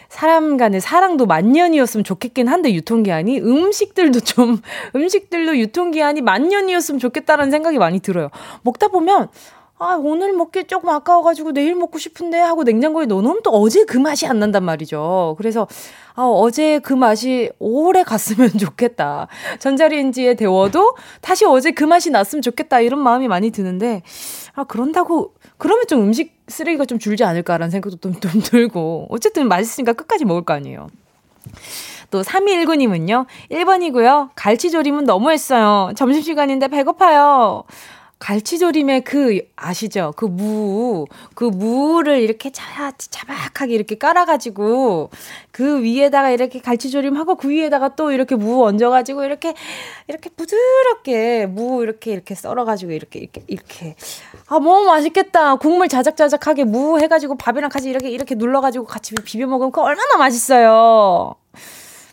[0.10, 4.60] 사람 간의 사랑도 만년이었으면 좋겠긴 한데 유통기한이 음식들도 좀
[4.94, 8.30] 음식들도 유통기한이 만년이었으면 좋겠다라는 생각이 많이 들어요.
[8.64, 9.30] 먹다 보면
[9.84, 14.28] 아, 오늘 먹기 조금 아까워가지고 내일 먹고 싶은데 하고 냉장고에 넣어놓으면 또 어제 그 맛이
[14.28, 15.34] 안 난단 말이죠.
[15.40, 15.68] 그래서,
[16.14, 19.28] 아, 어제 그 맛이 오래 갔으면 좋겠다.
[19.58, 22.82] 전자레인지에 데워도 다시 어제 그 맛이 났으면 좋겠다.
[22.82, 24.04] 이런 마음이 많이 드는데,
[24.54, 29.94] 아, 그런다고, 그러면 좀 음식 쓰레기가 좀 줄지 않을까라는 생각도 좀, 좀 들고, 어쨌든 맛있으니까
[29.94, 30.90] 끝까지 먹을 거 아니에요.
[32.12, 33.26] 또 3219님은요.
[33.50, 34.30] 1번이고요.
[34.36, 35.94] 갈치조림은 너무했어요.
[35.96, 37.64] 점심시간인데 배고파요.
[38.22, 40.14] 갈치조림의 그 아시죠?
[40.16, 45.10] 그 무, 그 무를 이렇게 자, 자박하게 이렇게 깔아가지고
[45.50, 49.56] 그 위에다가 이렇게 갈치조림하고 그 위에다가 또 이렇게 무 얹어가지고 이렇게
[50.08, 53.96] 이렇게 부드럽게 무 이렇게 이렇게 썰어가지고 이렇게 이렇게 이렇게
[54.48, 55.56] 아 너무 맛있겠다.
[55.56, 61.36] 국물 자작자작하게 무 해가지고 밥이랑 같이 이렇게 이렇게 눌러가지고 같이 비벼 먹으면 그 얼마나 맛있어요.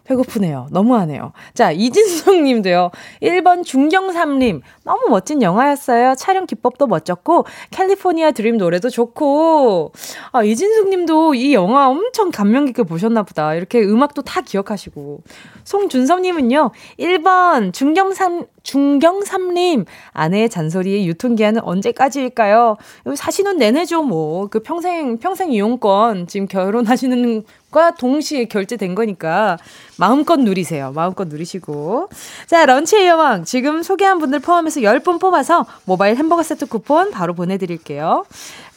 [0.08, 0.68] 배고프네요.
[0.70, 1.32] 너무하네요.
[1.54, 2.90] 자, 이진숙 님도요.
[3.22, 4.62] 1번 중경삼림.
[4.84, 6.14] 너무 멋진 영화였어요.
[6.16, 9.92] 촬영 기법도 멋졌고, 캘리포니아 드림 노래도 좋고.
[10.32, 13.54] 아, 이진숙 님도 이 영화 엄청 감명 깊게 보셨나 보다.
[13.54, 15.20] 이렇게 음악도 다 기억하시고.
[15.64, 16.70] 송준섭 님은요.
[16.98, 19.86] 1번 중경삼, 중경삼림.
[20.12, 22.76] 아내의 잔소리의 유통기한은 언제까지일까요?
[23.16, 24.48] 사시는 내내죠, 뭐.
[24.48, 29.58] 그 평생, 평생 이용권 지금 결혼하시는 과 동시에 결제된 거니까
[29.98, 30.92] 마음껏 누리세요.
[30.94, 32.08] 마음껏 누리시고.
[32.46, 33.44] 자, 런치의 여왕.
[33.44, 38.24] 지금 소개한 분들 포함해서 10분 뽑아서 모바일 햄버거 세트 쿠폰 바로 보내드릴게요.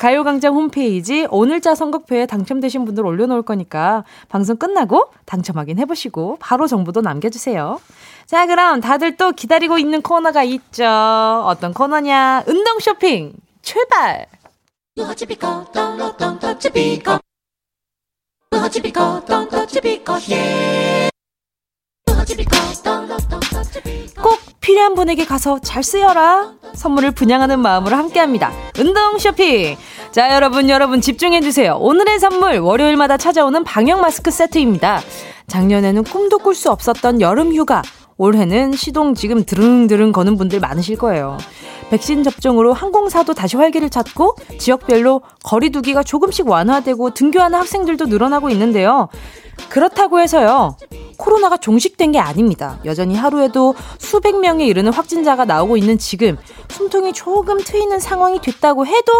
[0.01, 7.79] 가요광장 홈페이지 오늘자 선곡표에 당첨되신 분들 올려놓을 거니까 방송 끝나고 당첨 확인해보시고 바로 정보도 남겨주세요.
[8.25, 10.85] 자, 그럼 다들 또 기다리고 있는 코너가 있죠.
[11.45, 12.45] 어떤 코너냐?
[12.47, 14.25] 운동 쇼핑 출발!
[24.61, 26.53] 꼭 필요한 분에게 가서 잘 쓰여라.
[26.75, 28.51] 선물을 분양하는 마음으로 함께 합니다.
[28.79, 29.75] 운동 쇼핑.
[30.11, 31.77] 자, 여러분, 여러분 집중해주세요.
[31.77, 35.01] 오늘의 선물, 월요일마다 찾아오는 방역 마스크 세트입니다.
[35.47, 37.81] 작년에는 꿈도 꿀 수 없었던 여름 휴가.
[38.17, 41.37] 올해는 시동 지금 드릉드릉 거는 분들 많으실 거예요.
[41.89, 49.09] 백신 접종으로 항공사도 다시 활기를 찾고 지역별로 거리두기가 조금씩 완화되고 등교하는 학생들도 늘어나고 있는데요.
[49.69, 50.77] 그렇다고 해서요.
[51.21, 52.79] 코로나가 종식된 게 아닙니다.
[52.83, 56.35] 여전히 하루에도 수백 명에 이르는 확진자가 나오고 있는 지금
[56.69, 59.11] 숨통이 조금 트이는 상황이 됐다고 해도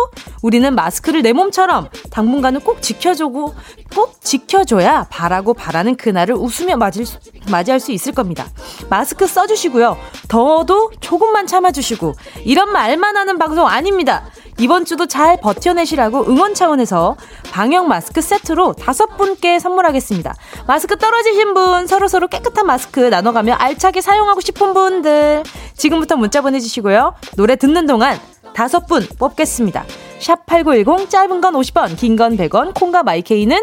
[0.42, 3.54] 우리는 마스크를 내 몸처럼 당분간은 꼭 지켜주고
[3.96, 7.06] 꼭 지켜줘야 바라고 바라는 그날을 웃으며 맞을,
[7.52, 8.48] 맞이할 수 있을 겁니다.
[8.90, 9.96] 마스크 써주시고요.
[10.28, 12.14] 더워도 조금만 참아주시고
[12.46, 14.26] 이런 말만 하는 방송 아닙니다.
[14.62, 17.18] 이번 주도 잘 버텨내시라고 응원 차원에서
[17.52, 20.36] 방역 마스크 세트로 다섯 분께 선물하겠습니다.
[20.68, 25.42] 마스크 떨어지신 분, 서로서로 깨끗한 마스크 나눠가며 알차게 사용하고 싶은 분들,
[25.76, 27.16] 지금부터 문자 보내주시고요.
[27.38, 28.20] 노래 듣는 동안
[28.54, 29.84] 다섯 분 뽑겠습니다.
[30.20, 33.58] 샵 8910, 짧은 건 50원, 긴 건 100원, 콩과 마이케이는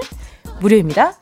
[0.61, 1.15] 무료입니다.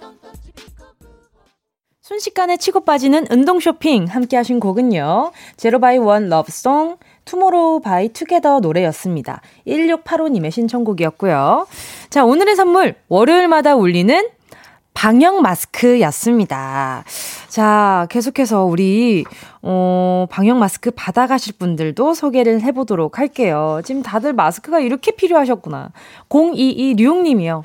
[2.01, 5.33] 순식간에 치고 빠지는 운동 쇼핑 함께 하신 곡은요.
[5.59, 9.43] zero by one Lovesong 투모로우 바이 투게더 노래였습니다.
[9.67, 11.67] 1685님의 신청곡이었고요.
[12.09, 14.31] 자, 오늘의 선물 월요일마다 울리는
[14.95, 17.05] 방역 마스크였습니다.
[17.49, 19.25] 자, 계속해서 우리,
[19.61, 23.83] 어, 방역 마스크 받아가실 분들도 소개를 해보도록 할게요.
[23.85, 25.91] 지금 다들 마스크가 이렇게 필요하셨구나.
[26.31, 27.63] 0226님이요.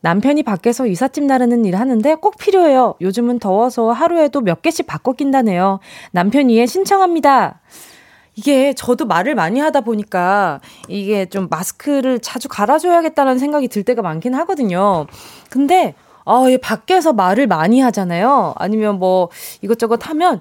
[0.00, 2.94] 남편이 밖에서 이삿짐 나르는 일 하는데 꼭 필요해요.
[3.00, 5.80] 요즘은 더워서 하루에도 몇 개씩 바꿔 낀다네요.
[6.12, 7.60] 남편 이해 신청합니다.
[8.38, 14.32] 이게 저도 말을 많이 하다 보니까 이게 좀 마스크를 자주 갈아줘야겠다는 생각이 들 때가 많긴
[14.36, 15.08] 하거든요.
[15.50, 18.54] 근데, 아, 밖에서 말을 많이 하잖아요.
[18.56, 19.28] 아니면 뭐
[19.60, 20.40] 이것저것 하면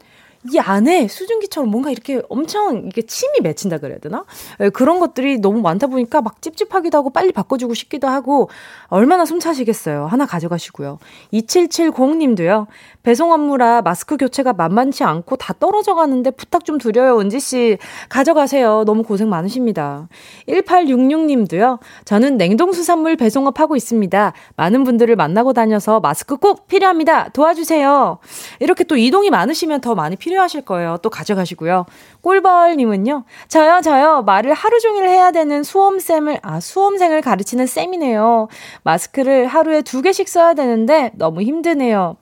[0.54, 4.24] 이 안에 수증기처럼 뭔가 이렇게 엄청 이게 침이 맺힌다 그래야 되나?
[4.60, 8.50] 네, 그런 것들이 너무 많다 보니까 막 찝찝하기도 하고 빨리 바꿔주고 싶기도 하고
[8.88, 10.06] 얼마나 숨 차시겠어요.
[10.06, 11.00] 하나 가져가시고요.
[11.34, 12.68] 2770님도요.
[13.08, 17.20] 배송 업무라 마스크 교체가 만만치 않고 다 떨어져 가는데 부탁 좀 드려요.
[17.20, 17.78] 은지 씨.
[18.10, 18.84] 가져가세요.
[18.86, 20.08] 너무 고생 많으십니다.
[20.48, 21.80] 1866님도요.
[22.06, 24.34] 저는 냉동수산물 배송업 하고 있습니다.
[24.56, 27.30] 많은 분들을 만나고 다녀서 마스크 꼭 필요합니다.
[27.30, 28.20] 도와주세요.
[28.60, 30.98] 이렇게 또 이동이 많으시면 더 많이 필요 필요하실 거예요.
[31.02, 31.86] 또 가져가시고요.
[32.22, 33.24] 꿀벌님은요.
[33.48, 34.22] 저요, 저요.
[34.24, 38.48] 말을 하루 종일 해야 되는 수험쌤을, 아, 수험생을 가르치는 쌤이네요.
[38.84, 42.18] 마스크를 하루에 두 개씩 써야 되는데 너무 힘드네요.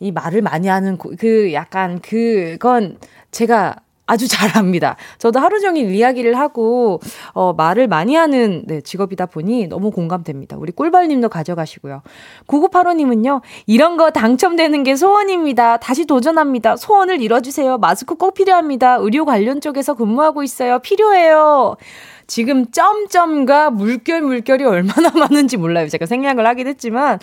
[0.00, 2.98] 이 말을 많이 하는 그 약간 그건
[3.30, 3.76] 제가
[4.08, 4.96] 아주 잘합니다.
[5.18, 7.00] 저도 하루 종일 이야기를 하고
[7.32, 10.56] 어, 말을 많이 하는 네, 직업이다 보니 너무 공감됩니다.
[10.56, 12.02] 우리 꿀벌님도 가져가시고요.
[12.48, 13.42] 9985님은요.
[13.66, 15.76] 이런 거 당첨되는 게 소원입니다.
[15.76, 16.76] 다시 도전합니다.
[16.76, 17.78] 소원을 이뤄주세요.
[17.78, 18.96] 마스크 꼭 필요합니다.
[18.96, 20.80] 의료 관련 쪽에서 근무하고 있어요.
[20.80, 21.76] 필요해요.
[22.28, 25.88] 지금 점점과 물결 물결이 얼마나 많은지 몰라요.
[25.88, 27.18] 제가 생략을 하긴 했지만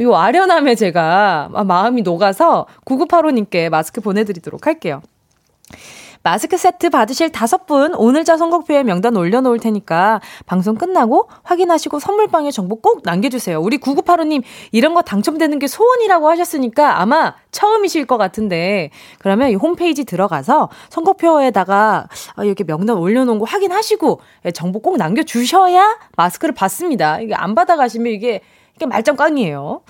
[0.00, 5.02] 요 아련함에 제가 마음이 녹아서 9985님께 마스크 보내드리도록 할게요.
[6.22, 12.76] 마스크 세트 받으실 다섯 분 오늘자 선곡표에 명단 올려놓을 테니까 방송 끝나고 확인하시고 선물방에 정보
[12.76, 13.58] 꼭 남겨주세요.
[13.58, 20.04] 우리 9985님 이런 거 당첨되는 게 소원이라고 하셨으니까 아마 처음이실 것 같은데 그러면 이 홈페이지
[20.04, 22.08] 들어가서 선곡표에다가
[22.44, 27.20] 이렇게 명단 올려놓은 거 확인하시고 예, 정보 꼭 남겨주셔야 마스크를 받습니다.
[27.20, 28.42] 이게 안 받아가시면 이게
[28.76, 29.80] 이게 말짱 꽝이에요.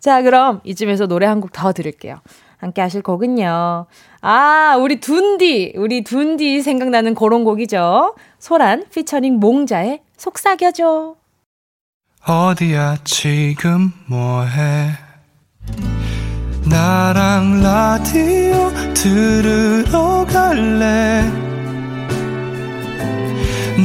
[0.00, 2.16] 자 그럼 이쯤에서 노래 한 곡 더 들을게요.
[2.58, 3.86] 함께 하실 곡은요.
[4.20, 8.14] 아, 우리 둔디, 우리 둔디 생각나는 그런 곡이죠.
[8.38, 11.14] 소란 피처링 몽자의 속삭여줘.
[12.26, 14.90] 어디야 지금 뭐해?
[16.68, 21.22] 나랑 라디오 들으러 갈래?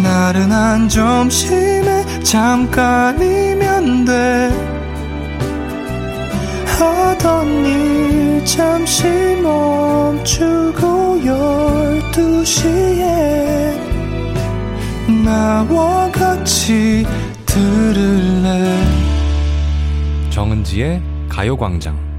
[0.01, 4.71] 나른한 점심에 잠깐이면 돼.
[6.65, 9.03] 하던 일 잠시
[9.41, 13.79] 멈추고 열두 시에
[15.23, 17.05] 나와 같이
[17.45, 18.75] 들을래
[20.29, 22.11] 정은지의 가요광장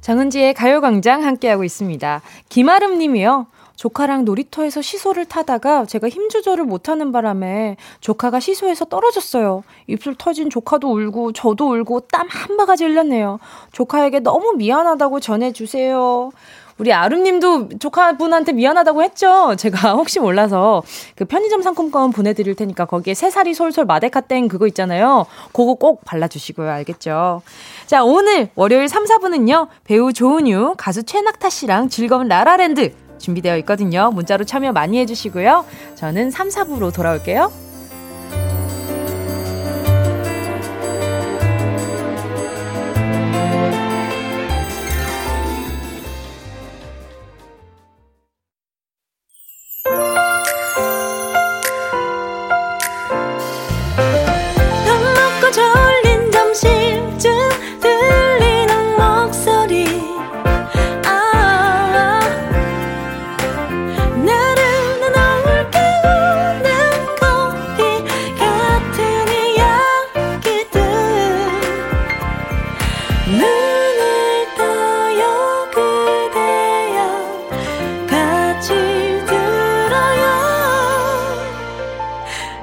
[0.00, 2.22] 정은지의 가요광장 함께하고 있습니다.
[2.48, 3.46] 김아름 님이요.
[3.80, 9.64] 조카랑 놀이터에서 시소를 타다가 제가 힘 조절을 못하는 바람에 조카가 시소에서 떨어졌어요.
[9.86, 13.38] 입술 터진 조카도 울고 저도 울고 땀 한 바가지 흘렸네요.
[13.72, 16.30] 조카에게 너무 미안하다고 전해주세요.
[16.76, 19.56] 우리 아름님도 조카분한테 미안하다고 했죠?
[19.56, 20.82] 제가 혹시 몰라서
[21.16, 25.24] 그 편의점 상품권 보내드릴 테니까 거기에 새살이 솔솔 마데카 땡 그거 있잖아요.
[25.52, 26.70] 그거 꼭 발라주시고요.
[26.70, 27.40] 알겠죠?
[27.86, 29.68] 자, 오늘 월요일 3, 4분은요.
[29.84, 34.10] 배우 조은유, 가수 최낙타 씨랑 즐거운 라라랜드 준비되어 있거든요.
[34.10, 35.64] 문자로 참여 많이 해주시고요.
[35.94, 37.69] 저는 3, 4부로 돌아올게요.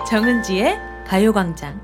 [0.09, 1.81] 정은지의 가요광장.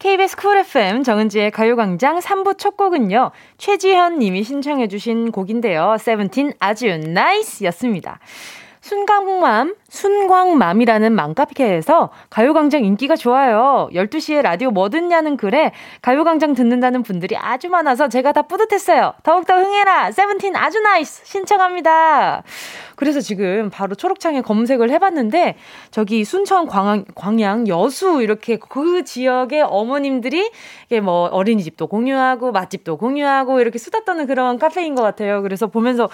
[0.00, 5.98] KBS 쿨 FM 정은지의 가요광장 3부 첫 곡은요, 최지현 님이 신청해 주신 곡인데요.
[6.00, 8.18] 세븐틴 아주 NICE 였습니다.
[8.80, 13.90] 순강맘, 순광맘이라는 맘카페에서 가요광장 인기가 좋아요.
[13.92, 19.12] 12시에 라디오 뭐 듣냐는 글에 가요광장 듣는다는 분들이 아주 많아서 제가 다 뿌듯했어요.
[19.22, 20.10] 더욱더 흥해라!
[20.10, 21.26] 세븐틴 아주 NICE!
[21.26, 22.42] 신청합니다.
[22.96, 25.56] 그래서 지금 바로 초록창에 검색을 해봤는데
[25.90, 30.50] 저기 순천 광양, 광양 여수 이렇게 그 지역의 어머님들이
[30.86, 35.42] 이게 뭐 어린이집도 공유하고 맛집도 공유하고 이렇게 수다 떠는 그런 카페인 것 같아요.
[35.42, 36.08] 그래서 보면서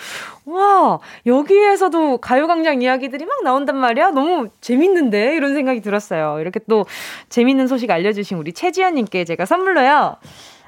[0.47, 4.13] 와 여기에서도 가요광장 이야기들이 막 나온 단 말이야.
[4.13, 6.41] 너무 재밌는데 이런 생각이 들었어요.
[6.41, 6.87] 이렇게 또
[7.29, 10.17] 재밌는 소식 알려주신 우리 최지연님께 제가 선물로요.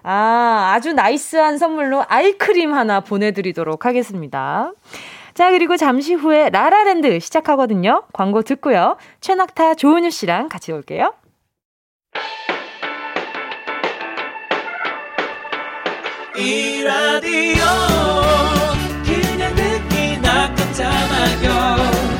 [0.02, 4.72] 아, 아주 나이스한 선물로 아이크림 하나 보내드리도록 하겠습니다.
[5.32, 8.02] 자, 그리고 잠시 후에 라라랜드 시작하거든요.
[8.12, 8.98] 광고 듣고요.
[9.22, 11.14] 최낙타 조은유 씨랑 같이 올게요.
[16.36, 17.64] 이 라디오
[19.04, 22.19] 그냥 듣기 나 깜짝마요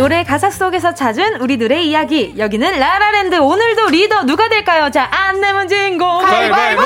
[0.00, 2.32] 노래 가사 속에서 찾은 우리들의 이야기.
[2.38, 3.34] 여기는 라라랜드.
[3.34, 4.90] 오늘도 리더 누가 될까요?
[4.90, 6.24] 자, 안 내면 진 거.
[6.24, 6.82] 가위바위보!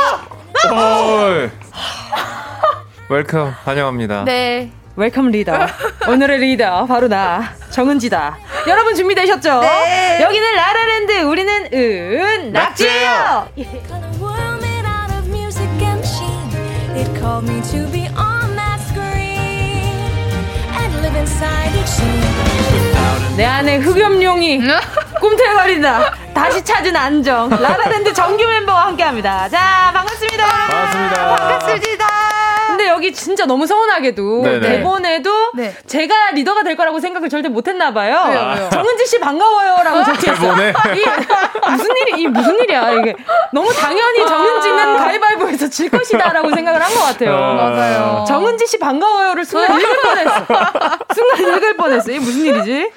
[3.08, 4.24] Welcome, 환영합니다.
[4.24, 4.72] 네.
[4.96, 5.52] Welcome 리더.
[6.10, 8.36] 오늘의 리더, 바로 나, 정은지다.
[8.66, 9.60] 여러분 준비되셨죠?
[9.60, 10.18] 네.
[10.20, 11.12] 여기는 라라랜드.
[11.22, 13.46] 우리는 은, 낙지예요!
[23.36, 24.60] 내 안에 흑염룡이
[25.20, 26.14] 꿈틀거린다.
[26.32, 27.50] 다시 찾은 안정.
[27.50, 29.48] 라라랜드 정규 멤버와 함께합니다.
[29.48, 30.46] 자, 반갑습니다.
[30.46, 31.36] 반갑습니다.
[31.36, 31.93] 반갑습니다.
[32.76, 34.60] 근데 여기 진짜 너무 서운하게도 네네.
[34.60, 35.74] 대본에도 네.
[35.86, 38.24] 제가 리더가 될 거라고 생각을 절대 못했나 봐요.
[38.28, 38.68] 왜요, 왜요?
[38.70, 40.04] 정은지 씨 반가워요라고 어?
[40.04, 40.54] 적혀 있어.
[41.70, 43.14] 무슨 일이 이 무슨 일이야 이게
[43.52, 47.34] 너무 당연히 정은지는 가위바위보에서 질 것이다라고 생각을 한 것 같아요.
[47.34, 47.54] 어...
[47.54, 48.24] 맞아요.
[48.26, 50.46] 정은지 씨 반가워요를 순간 읽을 뻔했어.
[51.14, 52.10] 순간 읽을 뻔했어.
[52.12, 52.90] 이게 무슨 일이지?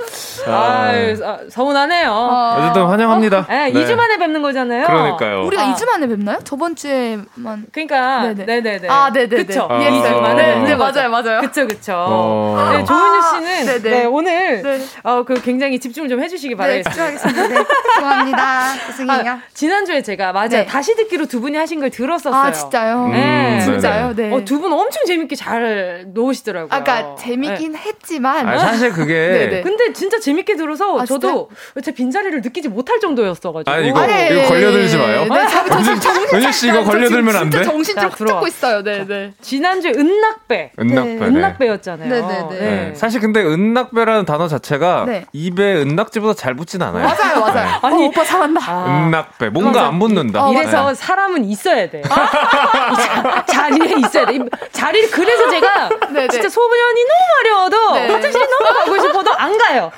[0.48, 0.92] 아,
[1.24, 2.12] 아 서운하네요.
[2.12, 2.62] 어...
[2.66, 3.40] 쨌든 환영합니다.
[3.40, 3.46] 어?
[3.50, 3.86] 네, 네.
[3.86, 4.86] 2주 만에 뵙는 거잖아요.
[4.86, 5.46] 그러니까요.
[5.46, 5.74] 우리가 아.
[5.74, 6.38] 2주 만에 뵙나요?
[6.44, 7.66] 저번 주에만.
[7.72, 8.62] 그러니까 네네.
[8.62, 9.46] 네네 아, 네네네.
[9.46, 9.67] 그쵸.
[9.70, 9.80] 아.
[9.80, 11.42] 2주 만에 네, 네, 맞아요, 맞아요.
[11.42, 11.94] 그쵸, 그쵸.
[11.96, 12.70] 어.
[12.72, 14.80] 네, 조은유 씨는 아, 네, 오늘 네.
[15.04, 17.06] 어, 그 굉장히 집중을 좀 해주시기 바라겠습니다.
[17.06, 17.48] 네, 집중하겠습니다.
[17.48, 17.66] 네.
[17.96, 18.74] 죄송합니다.
[18.88, 19.32] 죄송해요.
[19.32, 20.50] 아, 지난주에 제가 맞아요.
[20.50, 20.66] 네.
[20.66, 22.34] 다시 듣기로 두 분이 하신 걸 들었었어요.
[22.36, 23.08] 아, 진짜요?
[23.08, 23.56] 네.
[23.58, 24.14] 음, 진짜요?
[24.16, 24.32] 네.
[24.34, 26.70] 어, 두 분 엄청 재밌게 잘 놓으시더라고요.
[26.72, 28.48] 아까 재밌긴 했지만.
[28.48, 29.62] 아, 사실 그게.
[29.64, 31.50] 근데 진짜 재밌게 들어서 아, 저도
[31.84, 33.72] 제 빈자리를 느끼지 못할 정도였어가지고.
[33.72, 35.26] 아, 이거, 이거 걸려들지 마요.
[35.30, 37.64] 네, 은유 씨 이거 걸려들면 안 돼?
[37.64, 38.84] 정신 좀 붙잡고 있어요.
[38.84, 39.32] 네, 네.
[39.58, 40.72] 지난주에 은낙배.
[40.80, 41.14] 은낙배.
[41.16, 41.26] 네.
[41.26, 42.10] 은낙배였잖아요.
[42.10, 42.96] 네, 네, 네, 네.
[42.96, 45.26] 사실 근데 은낙배라는 단어 자체가 네.
[45.34, 47.04] 입에 은낙지보다 잘 붙진 않아요.
[47.08, 47.54] 맞아요, 맞아요.
[47.66, 47.80] 네.
[47.82, 48.62] 아니, 어, 오빠 잘한다.
[48.72, 48.86] 아.
[49.08, 49.50] 은낙배.
[49.50, 49.88] 뭔가 맞아.
[49.88, 50.46] 안 붙는다.
[50.48, 52.04] 어, 이래서 사람은 있어야 돼.
[52.10, 53.44] 아.
[53.46, 54.38] 자리에 있어야 돼.
[54.72, 55.90] 자리를 그래서 제가
[56.30, 59.92] 진짜 소변이 너무 마려워도 화장실에 너무 가고 싶어도 안 가요.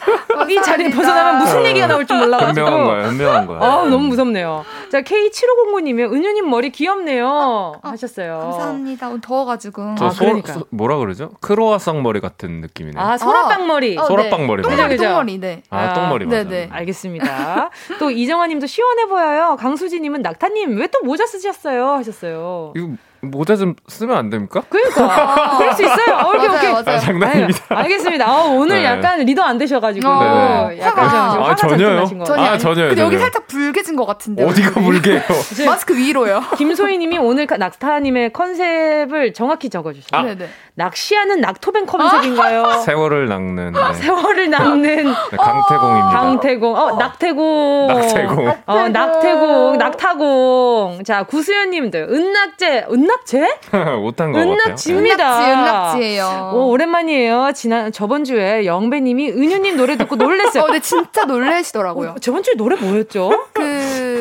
[0.52, 2.68] 이 자리를 벗어나면 무슨 얘기가 나올 줄 몰라가지고.
[2.68, 3.60] 현명한 거야, 현명한 거야.
[3.62, 4.66] 아, 너무 무섭네요.
[4.92, 7.74] 자, K7509님이 은유님 머리 귀엽네요.
[7.82, 8.40] 아, 하셨어요.
[8.40, 9.08] 감사합니다.
[9.08, 9.96] 오늘 더워가지고.
[9.98, 10.54] 저 아, 소, 그러니까.
[10.54, 11.32] 소, 뭐라 그러죠?
[11.42, 13.02] 크로아상 머리 같은 느낌이네요.
[13.02, 13.98] 아, 소라빵 머리.
[13.98, 14.48] 아, 소라빵 네.
[14.48, 14.62] 머리.
[14.64, 15.62] 똥머리, 똥머리, 네.
[15.70, 16.44] 아, 똥머리 맞아.
[16.44, 16.70] 네네.
[16.72, 17.70] 알겠습니다.
[18.00, 19.56] 또 이정아 님도 시원해 보여요.
[19.60, 21.86] 강수지 님은 낙타님 왜 또 모자 쓰셨어요?
[21.92, 22.74] 하셨어요.
[22.76, 22.88] 이거
[23.22, 24.64] 모자 좀 쓰면 안 됩니까?
[24.70, 26.16] 그러니까 그럴 수 있어요.
[26.16, 26.72] 어, 오케이 오케이.
[26.96, 27.60] 아, 장난입니다.
[27.70, 28.26] 아 알겠습니다.
[28.34, 28.86] 어, 오늘 네.
[28.86, 30.08] 약간 리더 안 되셔가지고
[30.40, 32.08] 어, 약간 아, 좀 아, 전혀요.
[32.38, 32.88] 아 전혀요.
[32.90, 34.44] 근데 여기 살짝 붉게진 것 같은데.
[34.44, 35.22] 어디가 붉게요?
[35.66, 36.42] 마스크 위로요.
[36.58, 40.32] 김소희님이 오늘 낙타님의 컨셉을 정확히 적어주셨어요.
[40.32, 40.36] 아.
[40.80, 42.80] 낚시하는 낙토뱅 컨셉인가요?
[42.86, 43.74] 세월을 낚는.
[43.74, 43.94] 네.
[43.96, 44.82] 세월을 낚는.
[44.82, 46.10] 네, 강태공입니다.
[46.10, 46.76] 강태공.
[46.76, 47.88] 어, 낙태공.
[47.88, 48.54] 낙태공.
[48.66, 49.78] 어, 낙태공.
[49.78, 51.04] 낙타공.
[51.06, 52.08] 자, 구수연님들.
[52.10, 52.88] 은낙제.
[52.90, 53.60] 은낙제?
[54.00, 55.40] 못한 거 은낙지입니다.
[55.40, 56.52] 은낙지, 은낙지예요.
[56.56, 57.52] 오, 오랜만이에요.
[57.54, 60.64] 지난, 저번 주에 영배님이 은유님 노래 듣고 놀랬어요.
[60.64, 62.12] 어, 근데 진짜 놀래시더라고요.
[62.12, 63.48] 어, 저번 주에 노래 뭐였죠?
[63.52, 63.62] 그,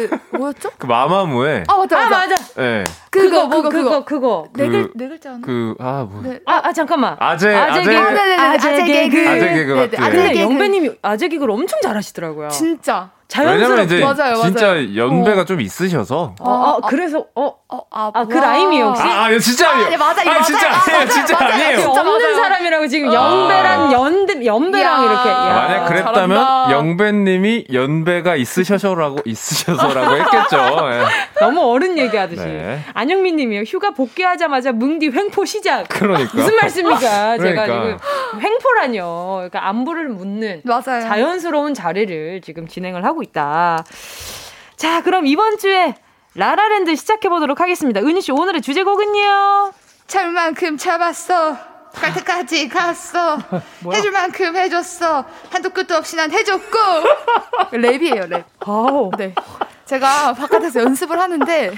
[0.06, 0.70] 그 뭐였죠?
[0.78, 2.16] 그 마마무의 아 맞아 맞아.
[2.16, 2.36] 아, 맞아.
[2.54, 2.84] 네.
[3.10, 5.40] 그거 뭐 그거 그거 그거 네, 글, 네 글자나?
[5.40, 6.20] 그아 뭐.
[6.22, 6.40] 네.
[6.46, 7.16] 아, 아 잠깐만.
[7.18, 8.48] 아재 아재 아재 개그.
[8.48, 9.28] 아재 개그.
[9.28, 9.72] 아재 개그.
[9.72, 9.96] 네, 네.
[9.98, 12.48] 아, 근데 영배님이 아재 개그를 엄청 잘하시더라고요.
[12.48, 13.10] 진짜.
[13.36, 14.96] 왜냐면 이제 맞아요, 진짜 맞아요.
[14.96, 15.44] 연배가 어.
[15.44, 16.34] 좀 있으셔서.
[16.40, 19.02] 어, 어 그래서 어, 어, 아, 아, 그 라임이에요 혹시?
[19.02, 19.86] 아, 아 진짜 아니에요.
[19.86, 20.98] 아, 네, 맞아, 진짜 맞아, 아니에요.
[21.00, 21.76] 맞아, 진짜 맞아, 아니에요.
[21.76, 22.34] 진짜 없는 맞아요.
[22.36, 25.04] 사람이라고 지금 연배랑 연배 연배랑 야.
[25.04, 25.28] 이렇게.
[25.28, 25.34] 야.
[25.68, 26.70] 만약 그랬다면 잘한다.
[26.72, 30.56] 영배님이 연배가 있으셔서라고 있으셔서라고 했겠죠.
[30.92, 31.04] 예.
[31.40, 32.42] 너무 어른 얘기하듯이.
[32.42, 32.80] 네.
[32.94, 33.64] 안영민님이요.
[33.64, 35.88] 휴가 복귀하자마자 뭉디 횡포 시작.
[35.90, 36.30] 그러니까.
[36.34, 37.36] 무슨 말씀입니까?
[37.36, 37.66] 제가 그러니까.
[37.66, 37.98] 지금
[38.40, 39.34] 횡포라뇨.
[39.36, 41.02] 그러니까 안부를 묻는 맞아요.
[41.02, 43.84] 자연스러운 자리를 지금 진행을 하고 있다.
[44.76, 45.94] 자, 그럼 이번 주에
[46.38, 47.98] 라라랜드 시작해 보도록 하겠습니다.
[47.98, 49.72] 은희 씨 오늘의 주제곡은요.
[50.06, 51.56] 찰 만큼 참았어.
[51.92, 53.38] 갈 때까지 갔어.
[53.92, 55.24] 해줄 만큼 해줬어.
[55.50, 56.78] 한도 끝도 없이 난 해줬고.
[57.74, 58.44] 랩이에요, 랩.
[58.60, 59.10] 아우.
[59.18, 59.34] 네.
[59.84, 61.72] 제가 바깥에서 연습을 하는데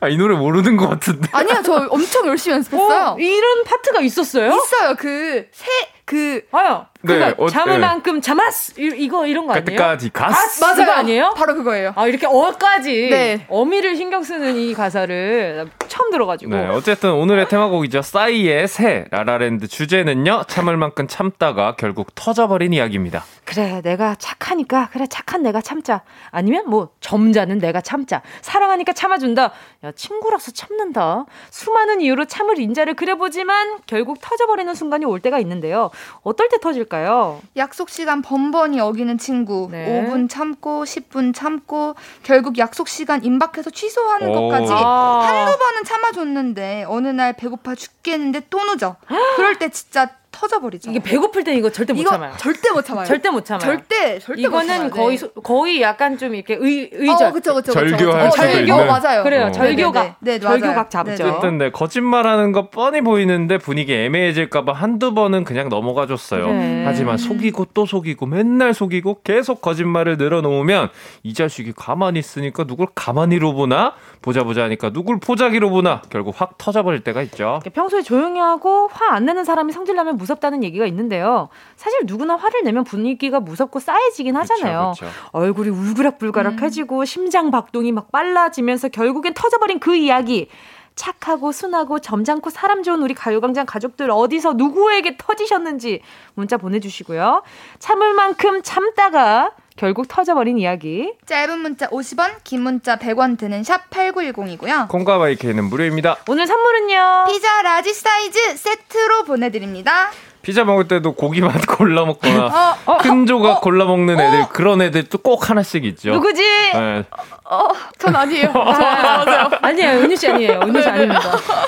[0.00, 1.28] 아, 이 노래 모르는 것 같은데.
[1.32, 3.14] 아니요, 저 엄청 열심히 연습했어요.
[3.14, 4.54] 어, 이런 파트가 있었어요?
[4.54, 4.94] 있어요.
[4.94, 5.66] 그새
[6.08, 6.86] 그 아요.
[7.02, 7.78] 네, 어, 잠을 네.
[7.78, 9.64] 만큼 잠았 이, 이거 이런 거 아니에요?
[9.64, 10.60] 그때까지 가스.
[10.64, 10.82] 맞아요.
[10.82, 11.34] 이거 아니에요?
[11.36, 11.92] 바로 그거예요.
[11.94, 13.46] 아 이렇게 어까지 네.
[13.48, 18.00] 어미를 신경 쓰는 이 가사를 처음 들어가지고 네, 어쨌든 오늘의 테마곡이죠.
[18.02, 20.44] 싸이의 새 라라랜드 주제는요.
[20.48, 23.22] 참을 만큼 참다가 결국 터져버린 이야기입니다.
[23.44, 29.52] 그래 내가 착하니까 그래 착한 내가 참자 아니면 뭐 점자는 내가 참자 사랑하니까 참아준다
[29.84, 35.90] 야 친구라서 참는다 수많은 이유로 참을 인자를 그려보지만 결국 터져버리는 순간이 올 때가 있는데요
[36.22, 37.40] 어떨 때 터질까요?
[37.56, 39.68] 약속 시간 번번이 어기는 친구.
[39.70, 40.06] 네.
[40.08, 44.48] 5분 참고 10분 참고 결국 약속 시간 임박해서 취소하는 오.
[44.48, 45.20] 것까지 아.
[45.26, 48.96] 한두 번은 참아줬는데 어느 날 배고파 죽겠는데 또 늦어.
[49.36, 50.90] 그럴 때 진짜 터져버리죠.
[50.90, 53.04] 이게 배고플 땐 이거 절대 못 이거 참아요 절대 못 참아요.
[53.06, 54.64] 절대 못 참아요 절대 절대 못 참아요.
[54.76, 55.16] 이거는 거의 네.
[55.16, 58.30] 소- 거의 약간 좀 이렇게 의 의절 어, 그쵸, 그쵸, 절교할 그쵸.
[58.30, 58.86] 수도 어, 절교 있는.
[58.86, 59.22] 맞아요.
[59.24, 59.50] 그래요 어.
[59.52, 60.60] 절교각 네, 네, 네, 맞아요.
[60.60, 61.24] 절교각 잡죠 네, 네.
[61.24, 66.46] 어쨌든 네, 거짓말하는 거 뻔히 보이는데 분위기 애매해질까봐 한두 번은 그냥 넘어가 줬어요.
[66.46, 66.82] 그래.
[66.86, 70.90] 하지만 속이고 또 속이고 맨날 속이고 계속 거짓말을 늘어놓으면
[71.22, 76.58] 이 자식이 가만히 있으니까 누굴 가만히로 보나 보자 보자 하니까 누굴 포자기로 보나 결국 확
[76.58, 77.60] 터져버릴 때가 있죠.
[77.62, 81.48] 이렇게 평소에 조용히 하고 화 안 내는 사람이 성질나면 무섭다는 얘기가 있는데요.
[81.76, 84.92] 사실 누구나 화를 내면 분위기가 무섭고 싸해지긴 하잖아요.
[84.94, 85.18] 그쵸, 그쵸.
[85.32, 90.48] 얼굴이 울그락불그락해지고 심장 박동이 막 빨라지면서 결국엔 터져버린 그 이야기.
[90.94, 96.00] 착하고 순하고 점잖고 사람 좋은 우리 가요광장 가족들 어디서 누구에게 터지셨는지
[96.34, 97.42] 문자 보내주시고요.
[97.78, 101.12] 참을 만큼 참다가 결국 터져버린 이야기.
[101.26, 104.88] 짧은 문자 50원, 긴 문자 100원 드는 샵 8910이고요.
[104.88, 106.16] 콩과 마이케이는 무료입니다.
[106.28, 107.26] 오늘 선물은요.
[107.28, 110.10] 피자 large 사이즈 세트로 보내드립니다.
[110.42, 115.18] 피자 먹을 때도 고기만 골라 먹거나 어, 큰 조각 골라 먹는 애들 그런 애들 또
[115.18, 116.10] 꼭 하나씩 있죠.
[116.12, 116.42] 누구지?
[116.42, 117.04] 네.
[117.44, 117.68] 어,
[117.98, 118.50] 전 아니에요.
[118.54, 119.50] 맞아요.
[119.62, 119.98] 아 니에요.
[120.00, 120.60] 은유 씨 아니에요.
[120.62, 121.20] 은유 씨 아닙니다.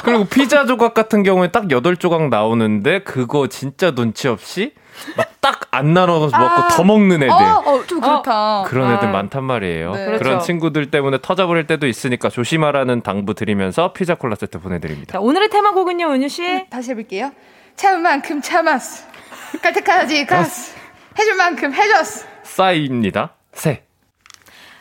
[0.02, 4.80] 그리고 피자 조각 같은 경우에 딱 8조각 나오는데 그거 진짜 눈치 없이 막
[5.40, 7.30] 딱 안 나눠서 먹고 더 먹는 애들.
[7.30, 8.64] 어, 어, 좀 그렇다.
[8.66, 9.12] 그런 애들 아.
[9.12, 9.92] 많단 말이에요.
[9.92, 10.04] 네.
[10.06, 10.44] 그런 그렇죠.
[10.44, 15.12] 친구들 때문에 터져버릴 때도 있으니까 조심하라는 당부 드리면서 피자 콜라 세트 보내드립니다.
[15.12, 16.66] 자, 오늘의 테마곡은요, 은유 씨.
[16.70, 17.30] 다시 해볼게요.
[17.76, 19.06] 참을 만큼 참았어.
[19.62, 20.74] 갈 때까지 갔어.
[21.18, 22.26] 해줄 만큼 해줬어.
[22.42, 23.34] 싸이입니다.
[23.52, 23.84] 새.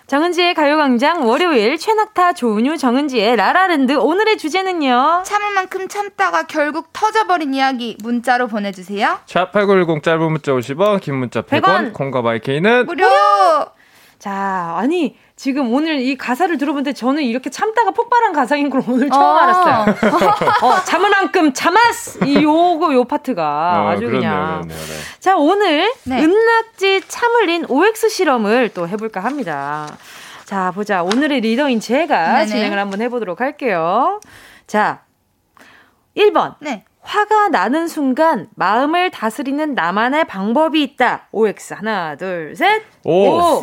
[0.09, 5.21] 정은지의 가요광장 월요일 최낙타 조은유 정은지의 라라랜드 오늘의 주제는요.
[5.23, 9.19] 참을 만큼 참다가 결국 터져버린 이야기 문자로 보내주세요.
[9.27, 11.93] 샵8910 짧은 문자 50원, 긴 문자 100원, 100원.
[11.93, 13.05] 콩과 마이케이는 무료!
[14.17, 19.23] 자, 아니 지금 오늘 이 가사를 들어보는데 저는 이렇게 참다가 폭발한 가사인 걸 오늘 처음
[19.23, 19.43] 아.
[19.43, 19.95] 알았어요.
[20.67, 24.61] 어, 참을 만큼 참았 이 요거 요 파트가 어, 아주 그렇네요, 그냥.
[24.63, 24.93] 그렇네요, 네.
[25.21, 26.21] 자, 오늘 네.
[26.21, 29.97] 은낙지 참을인 OX 실험을 또 해볼까 합니다.
[30.43, 31.03] 자, 보자.
[31.03, 32.45] 오늘의 리더인 제가 네네.
[32.47, 34.19] 진행을 한번 해보도록 할게요.
[34.67, 35.03] 자,
[36.17, 36.55] 1번.
[36.59, 36.83] 네.
[36.99, 41.29] 화가 나는 순간 마음을 다스리는 나만의 방법이 있다.
[41.31, 41.75] OX.
[41.75, 42.83] 하나, 둘, 셋.
[43.05, 43.61] 오.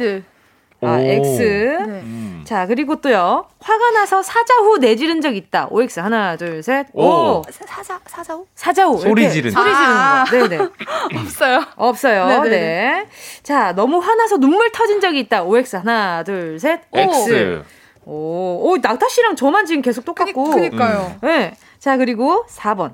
[0.82, 1.00] 아, 오.
[1.00, 1.38] X.
[1.40, 1.84] 네.
[2.02, 2.42] 음.
[2.44, 3.46] 자, 그리고 또요.
[3.60, 5.68] 화가 나서 사자 후 내지른 적 있다.
[5.70, 6.00] OX.
[6.00, 6.86] 하나, 둘, 셋.
[6.92, 7.02] 오.
[7.04, 7.42] 오.
[7.50, 8.46] 사- 사자, 사자우?
[8.54, 8.98] 사자 후.
[8.98, 9.52] 소리 이렇게 지르는.
[9.52, 10.24] 소리 지르는 아.
[10.24, 10.30] 거.
[10.48, 10.58] 네네.
[11.22, 11.64] 없어요.
[11.76, 12.26] 없어요.
[12.26, 12.48] 네네네.
[12.50, 13.08] 네.
[13.42, 15.42] 자, 너무 화나서 눈물 터진 적이 있다.
[15.44, 15.76] OX.
[15.76, 16.82] 하나, 둘, 셋.
[16.92, 16.98] 오.
[16.98, 17.64] X.
[18.04, 20.50] 오, 오, 낙타 씨랑 저만 지금 계속 똑같고.
[20.50, 21.16] 그니까요.
[21.22, 21.54] 네.
[21.80, 22.92] 자, 그리고 4번.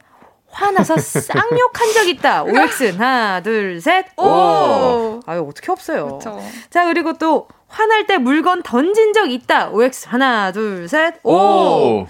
[0.53, 2.45] 화나서 쌍욕한 적 있다.
[2.45, 2.95] OX.
[2.97, 4.07] 하나, 둘, 셋.
[4.17, 4.25] 오.
[4.25, 5.21] 오.
[5.27, 6.19] 아유, 어떻게 없어요.
[6.19, 6.41] 그쵸.
[6.71, 9.71] 자, 그리고 또 화날 때 물건 던진 적 있다.
[9.71, 10.09] OX.
[10.09, 11.15] 하나, 둘, 셋.
[11.25, 11.33] 오.
[11.33, 12.07] 오.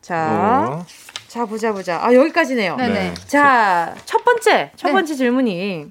[0.00, 0.84] 자, 오.
[1.26, 2.00] 자, 보자, 보자.
[2.02, 2.76] 아, 여기까지네요.
[2.76, 2.92] 네네.
[2.94, 3.14] 네.
[3.26, 4.92] 자, 첫 번째, 첫 네.
[4.94, 5.86] 번째 질문이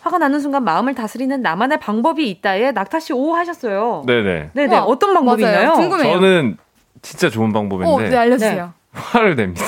[0.00, 4.02] 화가 나는 순간 마음을 다스리는 나만의 방법이 있다에 낙타 씨오 하셨어요.
[4.06, 4.50] 네네.
[4.52, 4.74] 네네.
[4.74, 5.60] 와, 어떤 방법이 맞아요.
[5.60, 5.74] 있나요?
[5.76, 6.12] 궁금해요.
[6.14, 6.56] 저는
[7.02, 7.90] 진짜 좋은 방법인데.
[7.92, 8.64] 어, 네, 알려주세요.
[8.64, 9.00] 네.
[9.00, 9.64] 화를 냅니다.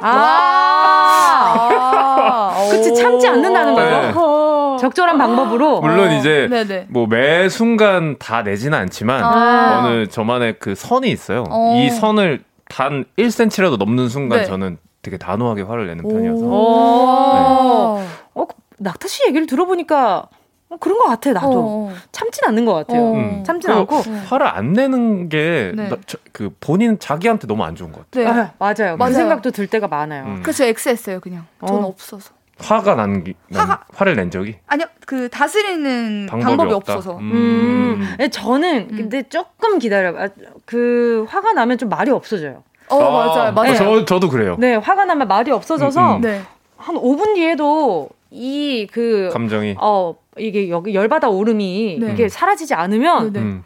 [0.00, 1.68] 아,
[2.54, 4.00] 아~ 그치 참지 않는다는 거죠.
[4.00, 4.12] 네.
[4.80, 5.80] 적절한 방법으로.
[5.80, 6.86] 물론 이제 네네.
[6.90, 11.44] 뭐 매 순간 다 내지는 않지만 아~ 어느 저만의 그 선이 있어요.
[11.50, 14.44] 어~ 이 선을 단 1cm라도 넘는 순간 네.
[14.46, 16.42] 저는 되게 단호하게 화를 내는 편이어서.
[16.44, 16.48] 네.
[18.34, 18.46] 어,
[18.80, 20.26] 낙타 씨 얘기를 들어보니까
[20.70, 21.94] 어, 그런 것 같아 나도 어.
[22.12, 23.00] 참진 않는 것 같아요.
[23.00, 23.14] 어.
[23.14, 23.42] 음.
[23.44, 25.90] 참진 않고 화를 안 내는 게그 네.
[26.32, 28.34] 그 본인 자기한테 너무 안 좋은 것 같아요.
[28.34, 28.40] 네.
[28.40, 28.74] 아, 맞아요.
[28.94, 29.08] 그 맞아요.
[29.12, 30.24] 그 생각도 들 때가 많아요.
[30.24, 30.40] 음.
[30.42, 31.46] 그래서 X했어요 그냥.
[31.66, 31.86] 저는 어.
[31.86, 32.32] 없어서.
[32.60, 33.22] 화가 난,
[33.54, 34.56] 화가 화를 낸 적이?
[34.66, 37.16] 아니요, 그 다스리는 방법이, 방법이 없어서.
[37.18, 37.30] 음.
[37.32, 38.14] 음.
[38.18, 38.96] 네, 저는 음.
[38.96, 40.08] 근데 조금 기다려.
[40.20, 40.28] 아,
[40.64, 42.64] 그 화가 나면 좀 말이 없어져요.
[42.90, 43.74] 어 아, 맞아요, 맞아요.
[43.76, 44.56] 저 저도 그래요.
[44.58, 46.42] 네, 화가 나면 말이 없어져서 음, 네.
[46.76, 52.12] 한 5분 뒤에도 이 그 감정이 어 이게 여기 열받아 오름이 네.
[52.12, 53.46] 이게 사라지지 않으면 네, 네.
[53.46, 53.62] 음.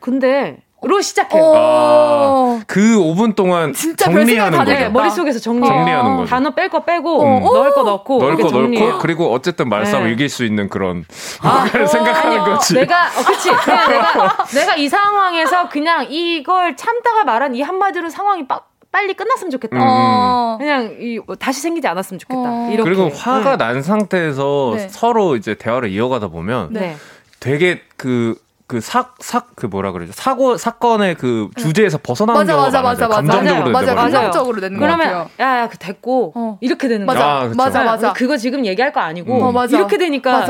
[0.00, 1.42] 근데 로 시작해요.
[1.56, 4.70] 아, 그 5분 동안 정리하는 거죠.
[4.70, 5.66] 네, 머릿속에서 정리.
[5.66, 6.30] 정리하는 거죠.
[6.30, 7.42] 단어 뺄 거 빼고 음.
[7.42, 10.12] 넣을 거 넣고 넣을 거 넣고 그리고 어쨌든 말싸움 네.
[10.12, 11.04] 이길 수 있는 그런
[11.42, 12.74] 아, 생각하는 아니, 거지.
[12.74, 13.50] 내가 어, 그치.
[13.50, 19.76] 내가 내가 이 상황에서 그냥 이걸 참다가 말한 이 한마디로 상황이 빡 빨리 끝났으면 좋겠다.
[19.76, 19.80] 음.
[19.82, 20.56] 어.
[20.58, 22.40] 그냥 이, 뭐 다시 생기지 않았으면 좋겠다.
[22.40, 22.70] 어.
[22.72, 22.88] 이렇게.
[22.88, 23.56] 그리고 화가 네.
[23.56, 24.88] 난 상태에서 네.
[24.88, 26.96] 서로 이제 대화를 이어가다 보면 네.
[27.40, 28.34] 되게 그,
[28.66, 30.12] 그 사, 사, 그 뭐라 그러죠?
[30.12, 34.78] 사고, 사건의 그 주제에서 벗어나는 맞아, 경우가 맞아, 맞아, 맞아, 감정적으로 맞아, 맞아, 감정적으로 되는
[34.78, 34.96] 거예요.
[34.96, 36.58] 그러면, 야, 야, 그 됐고, 어.
[36.60, 37.14] 이렇게 되는 거야.
[37.14, 38.12] 맞아, 아, 맞아, 맞아.
[38.12, 39.56] 그거 지금 얘기할 거 아니고, 음.
[39.56, 40.46] 어, 이렇게 되니까,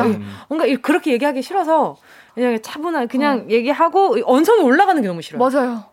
[0.49, 1.97] 뭔가 그렇게 얘기하기 싫어서,
[2.35, 3.51] 그냥 차분하게 그냥 어.
[3.51, 5.39] 얘기하고, 언성이 올라가는 게 너무 싫어요.
[5.39, 5.85] 맞아요.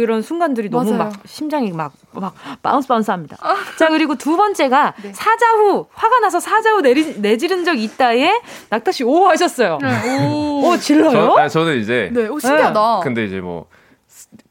[0.00, 1.10] 그런 순간들이 너무 맞아요.
[1.10, 3.36] 막 심장이 막, 막 bounce bounce 합니다.
[3.40, 3.56] 아.
[3.78, 5.12] 자, 그리고 두 번째가 네.
[5.14, 9.78] 사자후, 화가 나서 사자후 내리, 내지른 적 있다에 낙타 씨 오 하셨어요.
[9.80, 10.26] 네.
[10.26, 10.68] 오.
[10.68, 11.10] 오, 질러요?
[11.12, 12.10] 저, 아, 저는 이제.
[12.12, 12.96] 네, 오, 신기하다.
[12.98, 13.04] 네.
[13.04, 13.66] 근데 이제 뭐.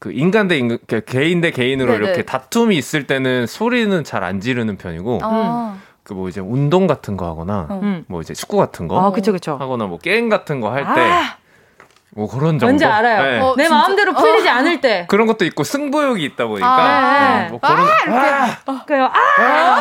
[0.00, 2.04] 그 인간 대 인간, 개인 대 개인으로 네네.
[2.04, 5.76] 이렇게 다툼이 있을 때는 소리는 잘 안 지르는 편이고, 아.
[6.04, 8.04] 그뭐 이제 운동 같은 거 하거나, 음.
[8.08, 9.56] 뭐 이제 축구 같은 거 아, 그쵸, 그쵸.
[9.60, 11.36] 하거나 뭐 게임 같은 거 할 때, 아.
[12.18, 12.66] 뭐 그런 정도.
[12.66, 13.22] 뭔지 알아요.
[13.22, 13.38] 네.
[13.38, 13.76] 어, 내 진짜?
[13.76, 14.52] 마음대로 풀리지 어.
[14.52, 15.06] 않을 때.
[15.08, 16.66] 그런 것도 있고 승부욕이 있다 보니까.
[16.68, 17.48] 아, 네.
[17.48, 18.28] 뭐 그런 아, 이렇게.
[18.66, 19.04] 아, 그래요.
[19.04, 19.80] 아.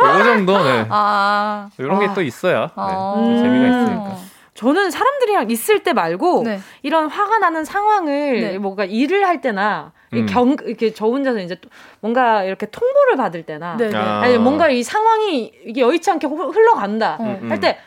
[0.00, 0.18] 아.
[0.18, 0.62] 요 정도.
[0.64, 0.86] 네.
[0.88, 1.68] 아.
[1.78, 2.82] 이런 게 또 있어야 네.
[3.16, 3.42] 음.
[3.42, 4.16] 재미가 있으니까.
[4.54, 6.58] 저는 사람들이랑 있을 때 말고 네.
[6.82, 8.58] 이런 화가 나는 상황을 네.
[8.58, 10.24] 뭔가 일을 할 때나 음.
[10.26, 11.56] 경 이렇게 저 혼자서 이제
[12.00, 13.96] 뭔가 이렇게 통보를 받을 때나 네, 네.
[13.96, 14.22] 아.
[14.22, 17.46] 아니 뭔가 이 상황이 이게 여의치 않게 흘러간다 음.
[17.50, 17.78] 할때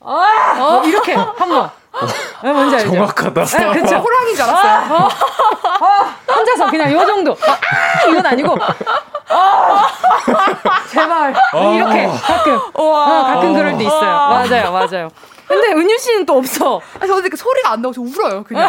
[0.00, 0.82] 아, 어?
[0.84, 1.70] 이렇게 한번
[2.42, 2.90] 네, 뭔지 알죠?
[2.92, 3.44] 정확하다.
[3.44, 3.96] 네, 그쵸.
[3.96, 4.94] 호랑이인 줄 알았어요.
[4.94, 7.32] 어, 어, 혼자서 그냥 요 정도.
[7.32, 8.52] 아, 이건 아니고.
[8.52, 9.86] 어,
[10.90, 11.34] 제발.
[11.74, 12.60] 이렇게 가끔.
[12.74, 14.10] 어, 가끔 그럴 때 있어요.
[14.10, 15.08] 맞아요, 맞아요.
[15.48, 16.80] 근데 은유 씨는 또 없어.
[17.00, 18.68] 아, 저는 그 소리가 안 나고 저 울어요, 그냥.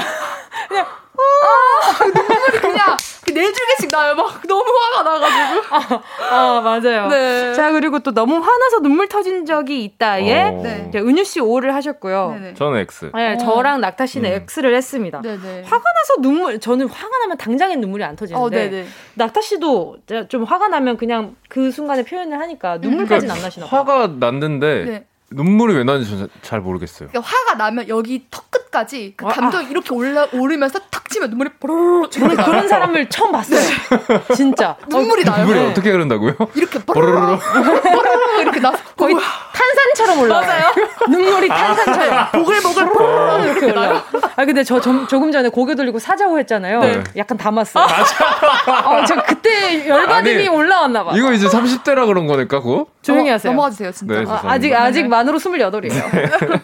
[0.70, 0.86] 그냥
[1.18, 2.98] 아, 눈물이 그냥
[3.34, 4.16] 네 줄기씩 나요.
[4.16, 5.76] 막 너무 화가 나가지고.
[5.76, 7.08] 아, 아 맞아요.
[7.08, 7.54] 네.
[7.54, 10.62] 자 그리고 또 너무 화나서 눈물 터진 적이 있다에 어.
[10.64, 10.92] 네.
[10.96, 12.38] 은유 씨 O를 하셨고요.
[12.40, 12.54] 네네.
[12.56, 13.12] 저는 X.
[13.14, 13.38] 네, 어.
[13.38, 14.46] 저랑 낙타 씨는 음.
[14.50, 15.22] X를 했습니다.
[15.22, 15.64] 네네.
[15.64, 19.98] 화가 나서 눈물 저는 화가 나면 당장에 눈물이 안 터지는데 어, 낙타 씨도
[20.30, 23.82] 좀 화가 나면 그냥 그 순간에 표현을 하니까 눈물까지는 안 나시나 봐요.
[23.82, 25.06] 화가 났는데.
[25.30, 25.44] 네.
[25.44, 27.10] 눈물이 왜 나는지 잘 모르겠어요.
[27.10, 29.70] 그러니까 화가 나면 여기 턱 끝까지 그 아, 감정이 아.
[29.70, 33.60] 이렇게 올라 오르면서 탁 치면 눈물이 보르르 저는 그런 사람을 처음 봤어요.
[33.60, 34.36] 네.
[34.36, 35.38] 진짜 눈물이 어, 나요.
[35.40, 35.72] 눈물이 네.
[35.72, 36.36] 어떻게 그런다고요?
[36.56, 39.16] 이렇게 보르르 보르르 이렇게 나 거의
[39.54, 40.42] 탄산처럼 올라요.
[40.42, 40.74] 맞아요.
[41.10, 42.32] 눈물이 탄산처럼 아.
[42.32, 44.02] 보글보글 보르르 이렇게 올라요.
[44.36, 46.80] 아 근데 저 좀, 조금 전에 고개 돌리고 사자고 했잖아요.
[46.82, 47.04] 네.
[47.16, 47.86] 약간 담았어요.
[47.86, 48.90] 맞아.
[48.90, 51.12] 어, 저 그때 열받음이 올라왔나 봐.
[51.16, 52.86] 이거 이제 30대라 그런 거니까 그거?
[53.02, 53.52] 조용히 하세요.
[53.52, 54.20] 넘어가 주세요, 진짜.
[54.20, 55.82] 네, 아, 아직 아직 만으로 28이에요.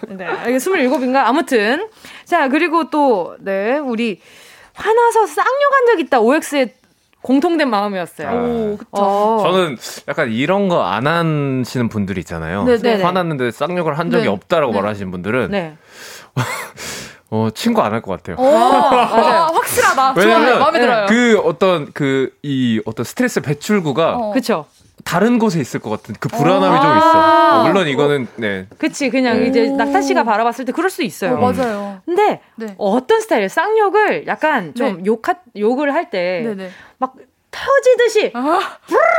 [0.07, 0.15] 네.
[0.45, 0.57] 네.
[0.57, 1.17] 27인가?
[1.25, 1.87] 아무튼
[2.25, 4.19] 자, 그리고 또, 네, 우리
[4.73, 6.19] 화나서 쌍욕한 적 있다.
[6.19, 6.73] OX의
[7.21, 8.27] 공통된 마음이었어요.
[8.27, 8.89] 아, 오, 그쵸.
[8.91, 9.39] 어.
[9.43, 9.77] 저는
[10.09, 12.65] 약간 이런 거 안 하시는 분들이 있잖아요.
[12.65, 12.81] 네네.
[12.81, 13.03] 네, 네.
[13.03, 14.29] 화났는데 쌍욕을 한 적이 네.
[14.29, 14.81] 없다라고 네.
[14.81, 15.51] 말하시는 분들은.
[15.51, 15.77] 네.
[17.29, 18.35] 어, 친구 안 할 것 같아요.
[18.37, 19.43] 오, 맞아요.
[19.43, 20.13] 아, 확실하다.
[20.17, 20.59] 왜냐면, 좋아요.
[20.59, 21.05] 마음에 들어요.
[21.07, 24.15] 그 어떤, 그, 이 어떤 스트레스 배출구가.
[24.17, 24.33] 어.
[24.33, 24.65] 그쵸.
[25.03, 27.11] 다른 곳에 있을 것 같은 그 불안함이 좀 있어.
[27.21, 27.59] 아.
[27.59, 28.67] 어, 물론 이거는 네.
[28.77, 29.47] 그치 그냥 네.
[29.47, 31.35] 이제 낙타 씨가 바라봤을 때 그럴 수 있어요.
[31.37, 32.01] 어, 맞아요.
[32.05, 32.75] 근데 네.
[32.77, 35.03] 어떤 스타일 쌍욕을 약간 좀 네.
[35.05, 36.43] 욕하 욕을 할 때
[36.97, 37.15] 막
[37.51, 38.59] 터지듯이 아.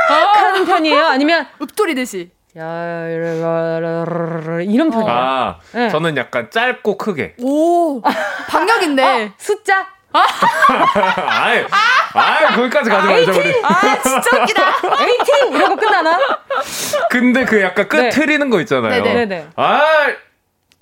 [0.09, 1.05] 하는 편이에요.
[1.05, 2.31] 아니면 읊조리듯이.
[2.57, 5.09] 야, 이런 편이에요.
[5.09, 5.89] 아, 네.
[5.89, 7.35] 저는 약간 짧고 크게.
[7.41, 8.01] 오,
[8.49, 9.03] 방역인데.
[9.03, 9.87] 어, 숫자?
[10.15, 11.65] 아이,
[12.13, 13.61] 아이, 거기까지 가지 말자, 우리.
[13.63, 14.63] 아, 진짜 웃기다.
[15.07, 15.53] 에이팅!
[15.53, 16.19] 이러고 끝나나?
[17.09, 18.09] 근데 그 약간 끝 네.
[18.09, 19.03] 흐리는 거 있잖아요.
[19.03, 19.47] 네네.
[19.55, 19.81] 아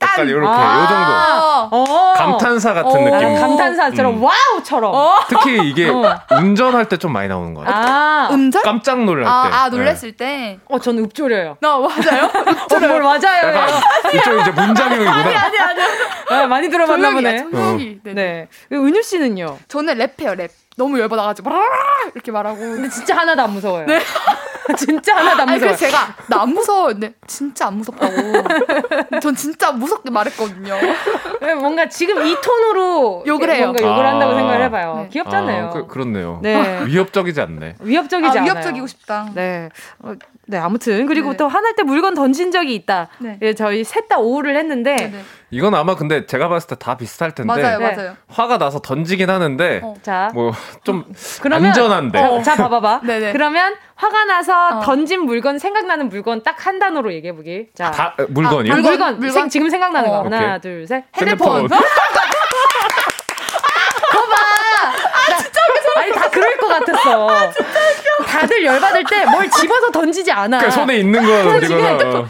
[0.03, 1.91] 약간 이렇게 아~ 요 정도.
[1.93, 3.35] 어~ 감탄사 같은 어~ 느낌.
[3.35, 4.23] 감탄사처럼 음.
[4.23, 4.93] 와우처럼.
[4.93, 5.15] 어.
[5.27, 6.19] 특히 이게 어.
[6.31, 7.85] 운전할 때 좀 많이 나오는 거 같아요.
[7.85, 8.61] 아~ 음절?
[8.61, 9.49] 깜짝 놀랄 아, 때.
[9.55, 10.17] 아, 놀랬을 네.
[10.17, 10.59] 때.
[10.69, 11.57] 어, 저는 읍조려요.
[11.59, 12.29] 나 맞아요?
[12.47, 12.95] 읍조려.
[12.95, 13.67] 어, 맞아요.
[14.13, 15.11] 이쪽 이제 문장형이구나.
[15.11, 15.81] 아니 아니 아니.
[16.29, 17.45] 아, 많이 들어봤나 보네.
[17.51, 17.99] 조용히.
[18.03, 18.13] 네.
[18.13, 18.47] 네.
[18.71, 19.57] 은유 씨는요?
[19.67, 20.49] 저는 랩해요, 랩.
[20.75, 21.49] 너무 열받아가지고
[22.13, 22.59] 이렇게 말하고.
[22.59, 23.85] 근데 진짜 하나도 안 무서워요.
[23.85, 23.99] 네.
[24.77, 25.69] 진짜 하나도 안 무서워요.
[25.69, 26.87] 아니, 제가 나 안 무서워.
[26.87, 28.13] 근데 진짜 안 무섭다고.
[29.21, 30.75] 전 진짜 무섭게 말했거든요.
[31.41, 33.65] 네, 뭔가 지금 이 톤으로 욕을 해요.
[33.67, 34.95] 뭔가 욕을 아~ 한다고 생각을 해봐요.
[35.03, 35.09] 네.
[35.09, 35.65] 귀엽잖아요.
[35.67, 36.85] 아, 그, 렇네요 네.
[36.85, 37.75] 위협적이지 않네.
[37.79, 38.53] 위협적이지 아, 않아요.
[38.53, 39.29] 위협적이고 싶다.
[39.33, 39.69] 네.
[40.53, 41.37] 어, 네, 아무튼 그리고 네.
[41.37, 43.07] 또한 할때 물건 던진 적이 있다.
[43.19, 43.37] 네.
[43.41, 45.23] 예, 저희 셋 다 오후를 했는데 네, 네.
[45.49, 47.95] 이건 아마 근데 제가 봤을 때 다 비슷할 텐데 맞아요, 네.
[47.95, 48.17] 맞아요.
[48.27, 49.95] 화가 나서 던지긴 하는데 어.
[50.33, 51.05] 뭐좀
[51.49, 52.19] 안전한데.
[52.19, 53.01] 어, 자, 봐봐봐.
[53.31, 54.81] 그러면 화가 나서 어.
[54.81, 57.67] 던진 물건 생각나는 물건 딱 한 단어로 얘기해 보기.
[57.73, 58.73] 자, 다, 물건이요?
[58.73, 59.31] 아, 물건, 물건?
[59.31, 60.19] 생, 지금 생각나는 거.
[60.19, 60.23] 어.
[60.25, 61.03] 하나, 둘, 셋.
[61.15, 61.61] 핸드폰.
[61.61, 61.79] 핸드폰.
[65.95, 67.29] 아니 다 그럴 것 같았어.
[67.29, 67.51] 아,
[68.25, 70.57] 다들 열받을 때 뭘 집어서 던지지 않아.
[70.57, 72.25] 그러니까 손에 있는 거 던지거나.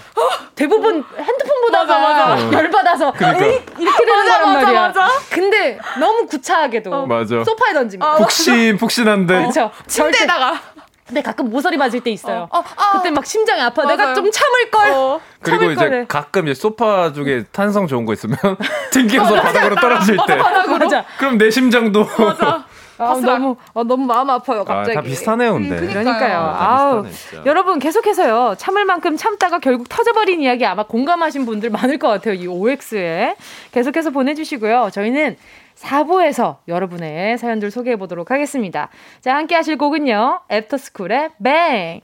[0.55, 2.51] 대부분 핸드폰 보다가 맞아, 맞아.
[2.51, 3.45] 열받아서 그러니까.
[3.79, 4.81] 이렇게 되는 맞아, 거란 말이야.
[4.81, 7.05] 맞아, 근데 너무 구차하게도 어.
[7.07, 7.43] 맞아.
[7.43, 8.15] 소파에 던집니다.
[8.17, 9.35] 푹신 푹신한데.
[9.39, 9.71] 그렇죠.
[9.87, 10.59] 침대에다가.
[11.05, 12.47] 근데 가끔 모서리 맞을 때 있어요.
[12.49, 12.91] 어, 어, 어.
[12.93, 13.83] 그때 막 심장이 아파.
[13.83, 13.97] 맞아요.
[13.97, 14.89] 내가 좀 참을 걸.
[14.91, 15.19] 어.
[15.41, 16.07] 그리고 이제 걸.
[16.07, 18.37] 가끔 이제 소파 중에 탄성 좋은 거 있으면
[18.91, 20.37] 튕겨서 바닥으로 떨어질 때.
[20.37, 20.87] 바닥으로.
[21.17, 22.07] 그럼 내 심장도.
[22.97, 24.97] 아, 너무 아, 너무 마음 아파요 갑자기.
[24.97, 25.77] 아, 다 비슷하네요, 근데.
[25.79, 26.37] 음, 그러니까요.
[26.39, 27.05] 아우
[27.45, 32.47] 여러분 계속해서요 참을 만큼 참다가 결국 터져버린 이야기 아마 공감하신 분들 많을 것 같아요 이
[32.47, 33.35] OX에
[33.71, 34.89] 계속해서 보내주시고요.
[34.93, 35.37] 저희는
[35.75, 38.89] 4부에서 여러분의 사연들 소개해 보도록 하겠습니다.
[39.21, 42.01] 자 함께 하실 곡은요 애프터스쿨의 뱅.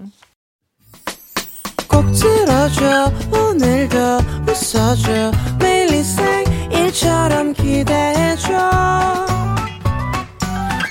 [1.90, 3.98] 꼭 들어줘 오늘도
[4.48, 8.54] 웃어줘 매일 생일처럼 기대해줘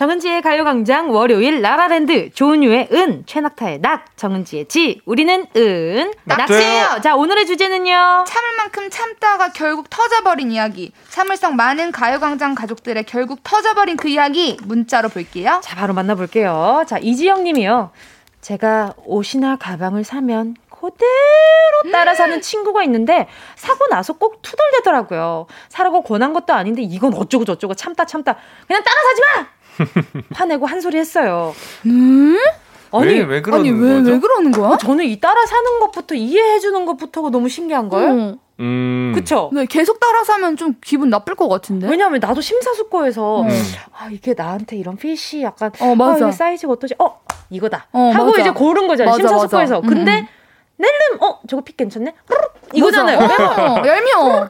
[0.00, 7.00] 정은지의 가요광장 월요일 라라랜드 조은유의 은 최낙타의 낙 정은지의 지 우리는 은 낙지예요.
[7.02, 8.24] 자 오늘의 주제는요.
[8.26, 10.90] 참을 만큼 참다가 결국 터져버린 이야기.
[11.10, 15.60] 참을성 많은 가요광장 가족들의 결국 터져버린 그 이야기 문자로 볼게요.
[15.62, 16.84] 자 바로 만나볼게요.
[16.86, 17.90] 자 이지영님이요.
[18.40, 25.46] 제가 옷이나 가방을 사면 그대로 따라 사는 친구가 있는데 사고 나서 꼭 투덜대더라고요.
[25.68, 29.59] 사라고 권한 것도 아닌데 이건 어쩌고 저쩌고 참다 참다 그냥 따라 사지 마.
[30.32, 31.54] 화내고 한 소리 했어요.
[31.86, 32.36] 음?
[32.92, 34.70] 아니, 왜, 왜 그러는 아니, 왜, 왜 그러는 거야?
[34.70, 38.10] 어, 저는 이 따라 사는 것부터 이해해 주는 것부터가 너무 신기한 거예요.
[38.10, 38.38] 음.
[38.58, 39.12] 음.
[39.14, 39.48] 그쵸?
[39.52, 41.88] 네, 계속 따라 사면 좀 기분 나쁠 것 같은데?
[41.88, 43.48] 왜냐면 나도 심사숙고해서, 음.
[43.96, 46.26] 아, 이게 나한테 이런 핏이 약간, 어, 맞아.
[46.26, 46.94] 아, 이게 사이즈가 어떠지?
[46.98, 47.86] 어, 이거다.
[47.92, 48.40] 어, 하고 맞아.
[48.40, 49.14] 이제 고른 거잖아요.
[49.16, 49.80] 심사숙고해서.
[49.80, 50.26] 근데, 음.
[50.76, 52.14] 낼름, 어, 저거 핏 괜찮네?
[52.74, 53.18] 이거잖아요.
[53.20, 54.48] 어, 얄미워.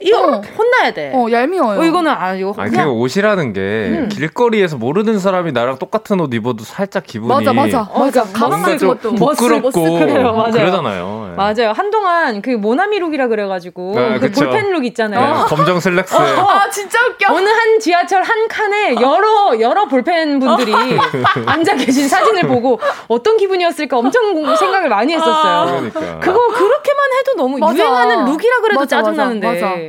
[0.00, 0.40] 이거 어.
[0.40, 1.10] 혼나야 돼.
[1.14, 1.80] 어, 얄미워요.
[1.80, 4.08] 어, 이거는 아 이거 아니, 그냥 옷이라는 게 음.
[4.10, 9.14] 길거리에서 모르는 사람이 나랑 똑같은 옷 입어도 살짝 기분이 맞아 맞아 어, 맞아 가방을 그것도
[9.14, 10.52] 부끄럽고 그래요, 맞아요.
[10.52, 11.26] 그러잖아요.
[11.30, 11.36] 네.
[11.36, 11.72] 맞아요.
[11.72, 15.20] 한동안 그 모나미 룩이라 그래가지고 네, 그 볼펜 룩 있잖아요.
[15.20, 16.14] 네, 검정 슬랙스.
[16.14, 17.32] 어, 아 진짜 웃겨.
[17.32, 20.72] 어느 한 지하철 한 칸에 여러 여러 볼펜 분들이
[21.46, 22.78] 앉아 계신 사진을 보고
[23.08, 25.66] 어떤 기분이었을까 엄청 생각을 많이 했었어요.
[25.90, 26.20] 그러니까.
[26.20, 27.74] 그거 그렇게만 해도 너무 맞아.
[27.74, 29.46] 유행하는 룩이라 그래도 짜증 나는데.
[29.46, 29.85] 맞아.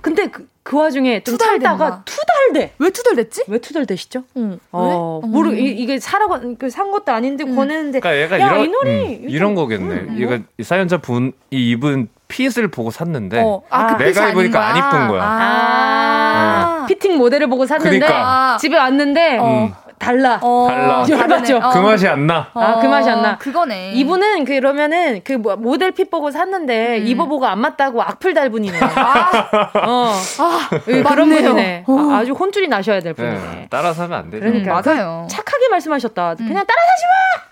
[0.00, 2.72] 근데 그, 그 와중에 좀 살다가 투달돼.
[2.78, 3.44] 왜 투달됐지?
[3.48, 4.24] 왜 투달되시죠?
[4.36, 4.58] 응.
[4.72, 5.28] 어, 왜?
[5.28, 7.56] 모르 이, 이게 사라고 그산 것도 아닌데 음.
[7.56, 8.00] 권했는데.
[8.00, 9.94] 그러니까 얘가 야, 이런, 이 놀이 음, 이런 거겠네.
[9.94, 13.62] 음, 얘가 사연자 분이 입은 핏을 보고 샀는데 어.
[13.70, 15.22] 아, 그 내가 입으니까 안 이쁜 거야.
[15.22, 16.80] 아.
[16.82, 16.86] 어.
[16.86, 18.56] 피팅 모델을 보고 샀는데 그러니까.
[18.60, 19.72] 집에 왔는데 어.
[19.98, 20.38] 달라.
[20.42, 21.04] 어, 달라.
[21.08, 21.60] 열받죠.
[21.72, 22.48] 그 맛이 안 나.
[22.54, 23.38] 아, 그 맛이 안 나.
[23.38, 23.92] 그거네.
[23.92, 27.06] 이분은 그러면은 그뭐 모델 핏 보고 샀는데 음.
[27.06, 28.78] 입어보고 안 맞다고 악플 달 분이네.
[28.80, 30.12] 아, 어.
[30.38, 31.84] 아, 예, 그런 분이네.
[31.86, 32.10] 어.
[32.12, 33.34] 아, 주 혼쭐이 나셔야 될 분이네.
[33.34, 34.44] 네, 따라 사면 안 되죠.
[34.44, 35.26] 그러니까 음, 맞아요.
[35.30, 36.30] 착하게 말씀하셨다.
[36.32, 36.36] 음.
[36.48, 37.44] 그냥 따라 사지 마.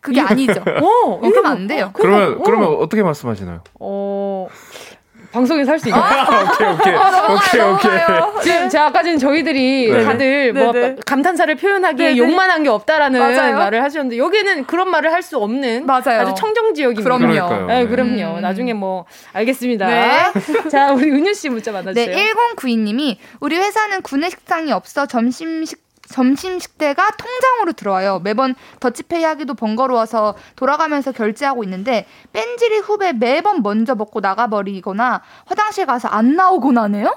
[0.00, 0.60] 그게 아니죠.
[0.60, 1.90] 어, 이러면 안 돼요.
[1.94, 3.60] 그러면 그러면 어떻게 말씀하시나요?
[3.80, 4.48] 어.
[5.34, 6.02] 방송에서 할 수 있나요?
[6.04, 6.94] 아, 오케이, 오케이.
[6.94, 8.42] 아, 오케이 오케이.
[8.42, 10.04] 지금 제가 아까 전 저희들이 네.
[10.04, 10.96] 다들 뭐 네네.
[11.04, 12.18] 감탄사를 표현하기에 네네.
[12.18, 13.56] 욕만 한 게 없다라는 맞아요.
[13.56, 16.20] 말을 하셨는데 여기는 그런 말을 할 수 없는 맞아요.
[16.20, 17.02] 아주 청정 지역입니다.
[17.48, 17.66] 그럼요.
[17.66, 18.36] 네, 그럼요.
[18.36, 18.40] 음.
[18.42, 19.86] 나중에 뭐 알겠습니다.
[19.86, 20.32] 네.
[20.70, 22.14] 자, 우리 은유 씨 문자 만나주세요.
[22.14, 28.20] 네, 1092님이 우리 회사는 구내 식당이 없어 점심 식 점심 식대가 통장으로 들어와요.
[28.20, 36.08] 매번 더치페이 하기도 번거로워서 돌아가면서 결제하고 있는데 뺀질이 후배 매번 먼저 먹고 나가버리거나 화장실 가서
[36.08, 37.14] 안 나오곤 하네요.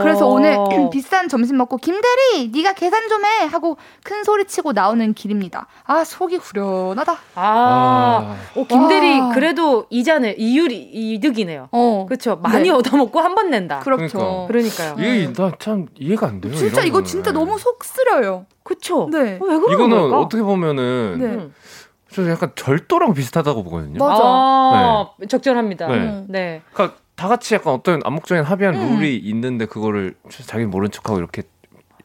[0.00, 0.56] 그래서 오늘
[0.92, 5.66] 비싼 점심 먹고 김대리 네가 계산 좀 해 하고 큰 소리 치고 나오는 길입니다.
[5.84, 7.12] 아 속이 후련하다.
[7.12, 8.36] 아, 아.
[8.56, 11.68] 오, 김대리 그래도 이자네 이율이 이득이네요.
[11.72, 12.06] 어.
[12.08, 12.36] 그렇죠.
[12.36, 12.70] 많이 네.
[12.70, 13.80] 얻어먹고 한 번 낸다.
[13.80, 14.46] 그렇죠.
[14.48, 14.94] 그러니까.
[14.94, 14.94] 그러니까요.
[14.98, 16.54] 이게 나참 이해가 안 돼요.
[16.54, 18.46] 진짜 이거 진짜 너무 속 쓰려요.
[18.62, 19.08] 그렇죠.
[19.10, 19.38] 네.
[19.40, 20.18] 어, 왜 그런 이거는 걸까?
[20.20, 21.48] 어떻게 보면은 네.
[22.12, 23.98] 저 약간 절도랑 비슷하다고 보거든요.
[23.98, 24.22] 맞아.
[24.22, 25.26] 아, 네.
[25.26, 25.86] 적절합니다.
[25.88, 26.24] 네.
[26.28, 26.62] 네.
[26.72, 28.96] 그러니까 다 같이 약간 어떤 암묵적인 합의한 음.
[28.96, 31.44] 룰이 있는데 그거를 자기는 모른 척하고 이렇게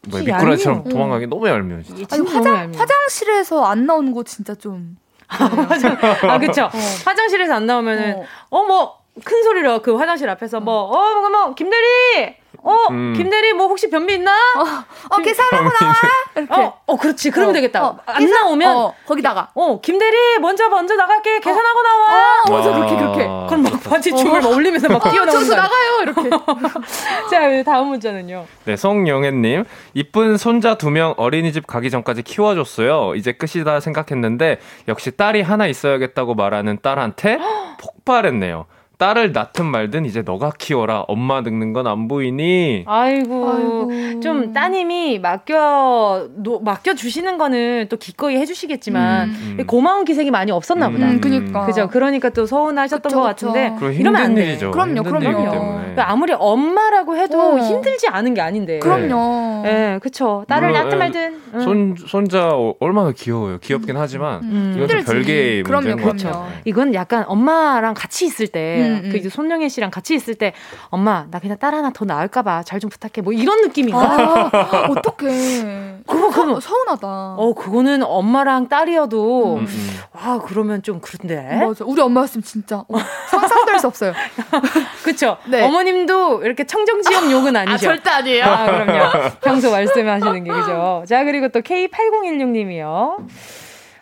[0.07, 0.89] 뭐 미꾸라지처럼 음.
[0.89, 1.29] 도망가기 음.
[1.31, 1.81] 너무 얄미워.
[1.81, 2.15] 진짜.
[2.15, 4.95] 아니, 화장, 화장실에서 안 나오는 거 진짜 좀.
[5.27, 6.65] 아, 그쵸.
[6.65, 6.79] 어.
[7.03, 11.55] 화장실에서 안 나오면은, 어, 어 뭐, 큰 소리로 그 화장실 앞에서 뭐, 어, 뭐, 뭐,
[11.55, 12.35] 김대리!
[12.63, 13.13] 어, 음.
[13.15, 14.31] 김대리 뭐 혹시 변비 있나?
[14.31, 15.93] 어, 어 계산하고 나와.
[16.35, 16.53] 이렇게.
[16.53, 17.31] 어, 어, 그렇지.
[17.31, 17.85] 그러면 어, 되겠다.
[17.85, 19.51] 어, 안 계산, 나오면 어, 거기다가.
[19.55, 21.39] 어, 김대리 먼저 먼저 나갈게.
[21.39, 22.41] 계산하고 나와.
[22.45, 22.73] 어, 맞아.
[22.73, 23.17] 그렇게 그렇게.
[23.47, 25.31] 그럼 막 바지 춤을 막 올리면서 막 뛰어나온다.
[25.31, 26.01] 저수 나가요.
[26.01, 26.29] 이렇게.
[27.31, 28.45] 자, 다음 문자는요.
[28.65, 29.63] 네, 송영애 님.
[29.93, 33.13] 이쁜 손자 두 명 어린이집 가기 전까지 키워 줬어요.
[33.15, 37.37] 이제 끝이다 생각했는데 역시 딸이 하나 있어야겠다고 말하는 딸한테
[37.79, 38.65] 폭발했네요.
[38.97, 41.01] 딸을 낳든 말든 이제 너가 키워라.
[41.07, 42.83] 엄마 늙는 건 안 보이니.
[42.87, 44.19] 아이고, 아이고.
[44.21, 49.63] 좀 따님이 맡겨 노, 맡겨 주시는 거는 또 기꺼이 해주시겠지만 음.
[49.67, 51.05] 고마운 기색이 많이 없었나 보다.
[51.05, 51.65] 음, 그니까.
[51.65, 51.87] 그죠.
[51.87, 54.47] 그러니까 또 서운하셨던 그쵸, 것 같은데 이러면 안 돼.
[54.47, 54.71] 일이죠.
[54.71, 55.49] 그럼요, 그럼요.
[55.51, 57.57] 그러니까 아무리 엄마라고 해도 어.
[57.59, 58.79] 힘들지 않은 게 아닌데.
[58.79, 59.63] 그럼요.
[59.65, 60.43] 예, 네, 그쵸.
[60.47, 61.41] 딸을 낳든 말든.
[61.63, 63.59] 손 손자 얼마나 귀여워요.
[63.59, 64.73] 귀엽긴 하지만 음.
[64.75, 66.47] 이건 좀 별개의 문제인 것 같아요.
[66.65, 68.86] 이건 약간 엄마랑 같이 있을 때.
[68.87, 69.09] 음, 음.
[69.11, 70.53] 그 이제 손영애 씨랑 같이 있을 때
[70.89, 73.99] 엄마 나 그냥 딸 하나 더 낳을까봐 잘 좀 부탁해 뭐 이런 느낌인가?
[73.99, 74.51] 아,
[74.95, 76.03] 어떡해.
[76.05, 77.07] 그거 그거 서운하다.
[77.37, 79.89] 어 그거는 엄마랑 딸이어도 음, 음.
[80.13, 81.57] 와 그러면 좀 그런데.
[81.65, 81.83] 맞아.
[81.85, 82.97] 우리 엄마였으면 진짜 어,
[83.29, 84.13] 상상될 수 없어요.
[85.03, 85.37] 그렇죠.
[85.47, 85.63] 네.
[85.63, 87.73] 어머님도 이렇게 청정지역 욕은 아니죠.
[87.73, 88.43] 아, 절대 아니에요.
[88.45, 89.29] 아, 그럼요.
[89.41, 91.03] 평소 말씀하시는 게 그죠.
[91.07, 93.25] 자 그리고 또 K8016님이요.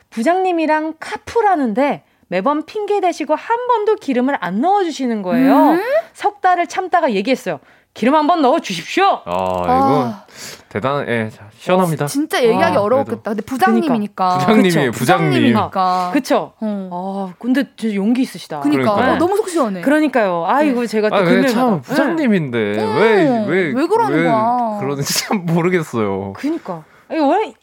[0.10, 5.72] 부장님이랑 카풀하는데 매번 핑계 대시고 한 번도 기름을 안 넣어주시는 거예요.
[5.74, 5.82] 음?
[6.14, 7.60] 석 달을 참다가 얘기했어요.
[7.94, 9.06] 기름 한 번 넣어 주십시오.
[9.06, 10.26] 아, 이거 아.
[10.68, 12.04] 대단, 예, 시원합니다.
[12.04, 13.32] 어, 진짜 얘기하기 아, 어려웠겠다.
[13.32, 14.40] 근데 부장님이니까.
[14.40, 15.30] 부장님이에요, 부장님.
[15.30, 16.10] 부장님이니까.
[16.14, 16.52] 그쵸.
[16.60, 17.30] 어.
[17.32, 18.60] 아, 근데 진짜 용기 있으시다.
[18.60, 18.92] 그러니까.
[18.96, 19.80] 어, 너무 속 시원해.
[19.80, 20.44] 그러니까요.
[20.46, 20.88] 아이고, 네.
[20.88, 23.00] 제가 또 아, 금요일 참 부장님인데 네.
[23.00, 24.78] 왜, 왜, 왜 그러는 왜 거야?
[24.82, 26.34] 그러는지 참 모르겠어요.
[26.34, 26.84] 그니까.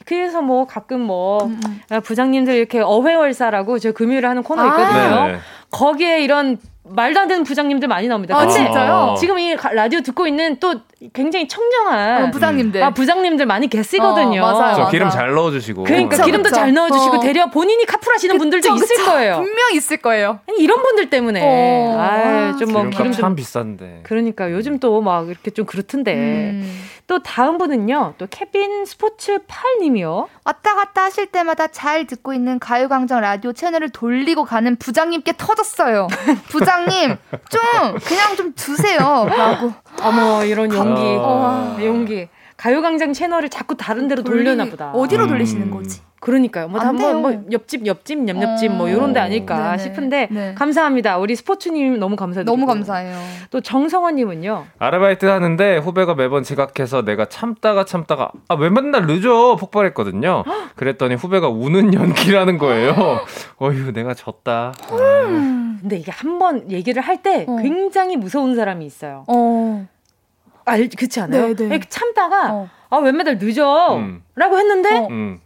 [0.04, 1.60] 그래서 뭐 가끔 뭐 음.
[1.66, 1.80] 음.
[1.90, 4.66] 아, 부장님들 이렇게 어회월사라고 저 금요일에 하는 코너 아.
[4.66, 5.36] 있거든요.
[5.36, 5.38] 아~
[5.70, 8.34] 거기에 이런 말도 안 되는 부장님들 많이 나옵니다.
[8.36, 9.14] 아, 근데 진짜요?
[9.18, 10.74] 지금 이 라디오 듣고 있는 또
[11.12, 12.82] 굉장히 청정한 어, 부장님들.
[12.82, 14.42] 아, 부장님들 많이 계시거든요.
[14.42, 14.74] 어, 맞아요.
[14.76, 15.84] 저 기름 잘 넣어주시고.
[15.84, 16.56] 그러니까 그쵸, 기름도 그쵸.
[16.56, 17.20] 잘 넣어주시고 어.
[17.20, 19.36] 대려 본인이 카풀하시는 분들도 있을 거예요.
[19.36, 20.40] 분명 있을 거예요.
[20.48, 21.40] 아니, 이런 분들 때문에.
[21.42, 21.98] 어.
[22.00, 24.00] 아, 좀뭐 기름 참 비싼데.
[24.02, 26.14] 그러니까 요즘 또 막 이렇게 좀 그렇던데.
[26.14, 26.82] 음.
[27.12, 28.14] 또 다음 분은요.
[28.16, 30.28] 또 케빈 스포츠 8님이요.
[30.46, 36.08] 왔다 갔다 하실 때마다 잘 듣고 있는 가요광장 라디오 채널을 돌리고 가는 부장님께 터졌어요.
[36.48, 37.14] 부장님
[37.50, 39.26] 좀 그냥 좀 두세요.
[39.28, 39.74] 라고.
[40.00, 41.02] 어머 이런 용기.
[41.02, 41.76] 어.
[41.82, 42.30] 용기.
[42.56, 44.92] 가요광장 채널을 자꾸 다른 데로 돌리, 돌려나 보다.
[44.92, 45.28] 어디로 음.
[45.28, 46.00] 돌리시는 거지?
[46.22, 46.68] 그러니까요.
[46.68, 49.24] 뭐, 다 뭐, 뭐, 옆집, 옆집, 옆옆집, 뭐, 요런 데 어.
[49.24, 49.78] 아닐까 네네.
[49.82, 50.54] 싶은데, 네.
[50.54, 51.18] 감사합니다.
[51.18, 52.48] 우리 스포츠님 너무 감사드리고.
[52.48, 53.18] 너무 감사해요.
[53.50, 54.66] 또 정성원님은요.
[54.78, 59.56] 아르바이트 하는데 후배가 매번 지각해서 내가 참다가 참다가, 아, 왜 맨날 늦어?
[59.56, 60.44] 폭발했거든요.
[60.76, 63.20] 그랬더니 후배가 우는 연기라는 거예요.
[63.58, 64.74] 어휴, 내가 졌다.
[64.92, 65.78] 음.
[65.80, 67.56] 근데 이게 한 번 얘기를 할때 어.
[67.60, 69.24] 굉장히 무서운 사람이 있어요.
[69.26, 69.86] 어.
[70.64, 71.54] 알, 그렇지 않아요?
[71.56, 71.78] 네네.
[71.78, 71.80] 네.
[71.88, 72.68] 참다가, 어.
[72.90, 73.96] 아, 왜 맨날 늦어?
[73.96, 74.22] 음.
[74.36, 75.08] 라고 했는데, 어.
[75.10, 75.40] 음.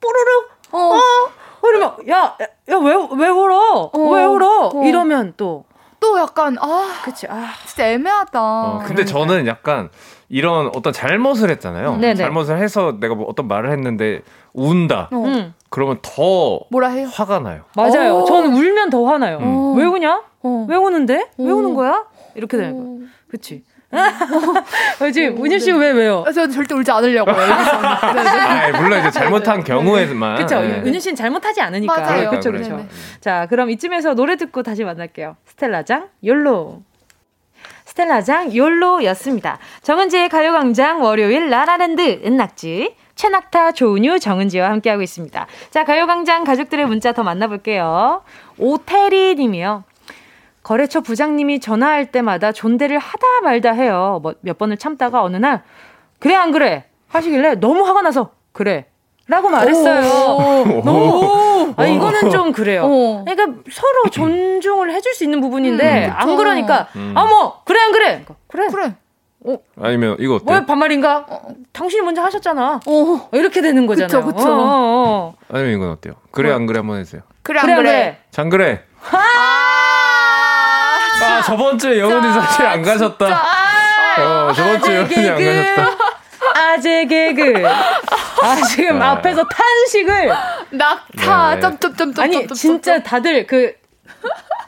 [0.00, 0.30] 뽀로로
[0.72, 0.96] 어.
[0.96, 1.00] 어.
[1.60, 3.90] 그러면 야, 야, 왜, 왜 울어?
[3.92, 3.98] 어.
[4.12, 4.70] 왜 울어?
[4.74, 4.84] 어.
[4.84, 5.64] 이러면 또.
[6.00, 7.02] 또 약간, 아.
[7.04, 7.50] 그치, 아.
[7.66, 8.40] 진짜 애매하다.
[8.42, 9.18] 어, 근데 그러니까.
[9.18, 9.90] 저는 약간
[10.30, 11.98] 이런 어떤 잘못을 했잖아요.
[12.00, 12.14] 음.
[12.14, 14.22] 잘못을 해서 내가 뭐 어떤 말을 했는데
[14.54, 15.10] 운다.
[15.12, 15.16] 어.
[15.16, 15.54] 음.
[15.68, 17.08] 그러면 더 뭐라 해요?
[17.12, 17.64] 화가 나요.
[17.76, 18.24] 맞아요.
[18.26, 19.38] 저는 울면 더 화나요.
[19.38, 19.76] 음.
[19.76, 20.22] 왜 우냐?
[20.42, 20.66] 어.
[20.68, 21.30] 왜 우는데?
[21.36, 22.06] 왜 우는 거야?
[22.34, 23.08] 이렇게 되는 거야.
[23.28, 23.64] 그치?
[25.12, 26.24] 지금 어, 은유 씨왜 왜요?
[26.26, 27.34] 아, 저는 절대 울지 않으려고요.
[27.34, 30.36] 아, 물론 이제 잘못한 경우에만.
[30.36, 30.60] 그렇죠.
[30.60, 30.82] 네.
[30.86, 32.00] 은유 씨는 잘못하지 않으니까.
[32.00, 32.30] 맞아요.
[32.30, 32.86] 그렇죠, 그렇죠.
[33.20, 35.36] 자, 그럼 이쯤에서 노래 듣고 다시 만날게요.
[35.46, 36.82] 스텔라장 욜로.
[37.84, 39.58] 스텔라장 욜로였습니다.
[39.82, 45.46] 정은지의 가요광장 월요일 라라랜드 은낙지 최낙타 조은유 정은지와 함께하고 있습니다.
[45.70, 48.22] 자 가요광장 가족들의 문자 더 만나볼게요.
[48.58, 49.82] 오태리 님이요.
[50.70, 54.20] 거래처 부장님이 전화할 때마다 존대를 하다 말다 해요.
[54.22, 55.64] 뭐몇 번을 참다가 어느 날
[56.20, 58.86] 그래 안 그래 하시길래 너무 화가 나서 그래
[59.26, 60.82] 라고 말했어요.
[60.84, 61.74] 너무.
[61.76, 62.84] 아, 이거는 좀 그래요.
[62.84, 63.24] 어.
[63.24, 67.14] 그러니까 서로 존중을 해줄 수 있는 부분인데, 음, 안 그러니까, 음.
[67.16, 68.24] 아, 뭐, 그래, 안 그래?
[68.48, 68.66] 그래.
[68.66, 68.94] 그래.
[69.44, 69.56] 어?
[69.80, 70.52] 아니면 이거 어때?
[70.52, 71.26] 왜 반말인가?
[71.28, 71.42] 어,
[71.72, 72.80] 당신이 먼저 하셨잖아.
[72.84, 73.28] 어.
[73.32, 74.08] 이렇게 되는 거잖아요.
[74.08, 74.52] 그쵸, 그쵸.
[74.52, 76.14] 어, 어, 아니면 이건 어때요?
[76.32, 77.22] 그래, 안 그래 한번 해주세요.
[77.42, 77.76] 그래, 안 그래?
[77.76, 78.18] 그래.
[78.32, 78.82] 장 그래.
[79.12, 79.59] 아,
[81.40, 83.26] 아 저번 주에 영은이 사실 안 가셨다.
[84.18, 85.96] 어, 저번 주에 영은이 안 가셨다.
[86.54, 87.66] 아재 개그.
[87.66, 89.04] 아, 지금 네.
[89.04, 90.32] 앞에서 탄식을.
[90.70, 91.60] 낙타, 네.
[91.60, 92.22] 점점점점.
[92.22, 93.72] 아니, 진짜 다들 그.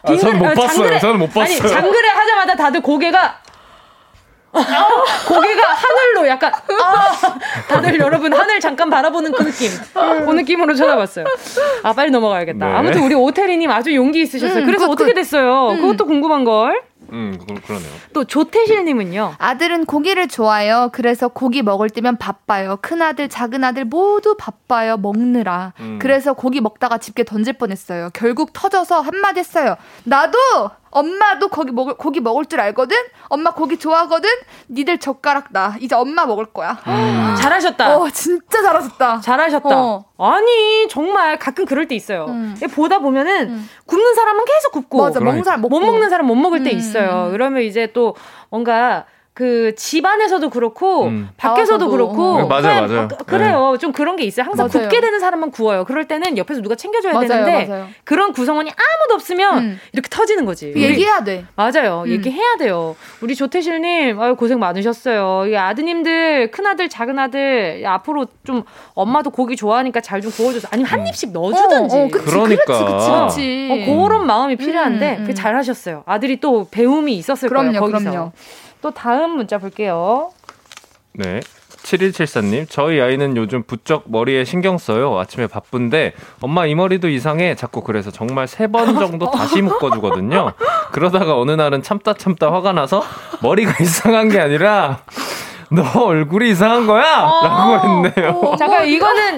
[0.03, 0.69] 아, 저는 못 아, 봤어요.
[0.69, 1.45] 장그래, 저는 못 봤어요.
[1.45, 3.42] 아니, 장그래 하자마자 다들 고개가.
[4.53, 7.39] 고개가 하늘로 약간 아
[7.69, 11.25] 다들 여러분 하늘 잠깐 바라보는 그 느낌 그 느낌으로 쳐다봤어요.
[11.83, 12.67] 아 빨리 넘어가야겠다.
[12.67, 12.73] 네.
[12.73, 14.61] 아무튼 우리 오태리님 아주 용기 있으셨어요.
[14.61, 15.71] 음, 그래서 어떻게 됐어요?
[15.71, 15.81] 음.
[15.81, 16.83] 그것도 궁금한 걸.
[17.13, 17.91] 음, 그러네요.
[18.15, 19.35] 또 조태실님은요.
[19.39, 20.89] 아들은 고기를 좋아해요.
[20.93, 22.79] 그래서 고기 먹을 때면 바빠요.
[22.81, 24.97] 큰 아들, 작은 아들 모두 바빠요.
[24.97, 25.75] 먹느라.
[25.81, 25.99] 음.
[26.01, 28.11] 그래서 고기 먹다가 집게 던질 뻔했어요.
[28.15, 29.77] 결국 터져서 한마디 했어요.
[30.05, 30.39] 나도
[30.93, 32.97] 엄마도 고기 먹을 고기 먹을 줄 알거든.
[33.29, 34.29] 엄마 고기 좋아하거든.
[34.71, 35.75] 니들 젓가락 나.
[35.81, 36.79] 이제 엄마 먹을 거야.
[36.87, 37.35] 음.
[37.41, 37.97] 잘하셨다.
[37.97, 39.21] 어, 진짜 잘하셨다.
[39.21, 39.69] 잘하셨다.
[39.73, 40.05] 어.
[40.19, 42.27] 아니 정말 가끔 그럴 때 있어요.
[42.29, 42.55] 음.
[42.75, 43.69] 보다 보면은 음.
[43.87, 46.77] 굽는 사람은 계속 굽고 맞아, 먹는 사람 못 먹는 사람 못 먹을 때 음.
[46.77, 47.29] 있어요.
[47.33, 48.15] 그러면 이제 또
[48.51, 51.31] 뭔가 그 집안에서도 그렇고 음.
[51.39, 53.09] 밖에서도 그렇고 네, 맞아요, 맞아요.
[53.11, 53.71] 어, 그래요.
[53.73, 53.79] 네.
[53.79, 54.45] 좀 그런 게 있어요.
[54.45, 54.89] 항상 맞아요.
[54.89, 55.85] 굽게 되는 사람만 구워요.
[55.85, 57.87] 그럴 때는 옆에서 누가 챙겨줘야 맞아요, 되는데 맞아요.
[58.05, 59.81] 그런 구성원이 아무도 없으면 음.
[59.95, 60.75] 이렇게 터지는 거지.
[60.77, 61.47] 얘기해야 돼.
[61.57, 62.03] 맞아요.
[62.05, 62.11] 음.
[62.11, 62.95] 얘기해야 돼요.
[63.23, 65.47] 우리 조태실님 아유 고생 많으셨어요.
[65.49, 68.65] 이 아드님들 큰 아들 작은 아들 앞으로 좀
[68.95, 71.07] 엄마도 고기 좋아하니까 잘 좀 구워줘서 아니면 한 음.
[71.09, 71.97] 입씩 넣어주든지.
[71.97, 72.65] 어, 어, 그치, 그러니까.
[72.65, 73.69] 그렇지, 그치, 그치.
[73.73, 75.27] 어, 그런 마음이 필요한데 음, 음.
[75.27, 76.05] 그 잘하셨어요.
[76.07, 77.81] 아들이 또 배움이 있었을 그럼요, 거예요.
[77.81, 78.11] 거기서.
[78.11, 78.33] 그럼요.
[78.83, 80.31] 또 다음 문자 볼게요.
[81.15, 81.41] 네.
[81.83, 85.19] 7174님, 저희 아이는 요즘 부쩍 머리에 신경 써요.
[85.19, 87.55] 아침에 바쁜데, 엄마 이 머리도 이상해.
[87.57, 90.53] 자꾸 그래서 정말 세 번 정도 다시 묶어주거든요.
[90.93, 93.03] 그러다가 어느 날은 참다 참다 화가 나서
[93.43, 95.01] 머리가 이상한 게 아니라,
[95.75, 97.23] 너 얼굴이 이상한 거야?
[97.23, 97.47] 어.
[97.47, 98.31] 라고 했네요.
[98.31, 98.57] 어.
[98.57, 99.37] 잠깐, 이거는,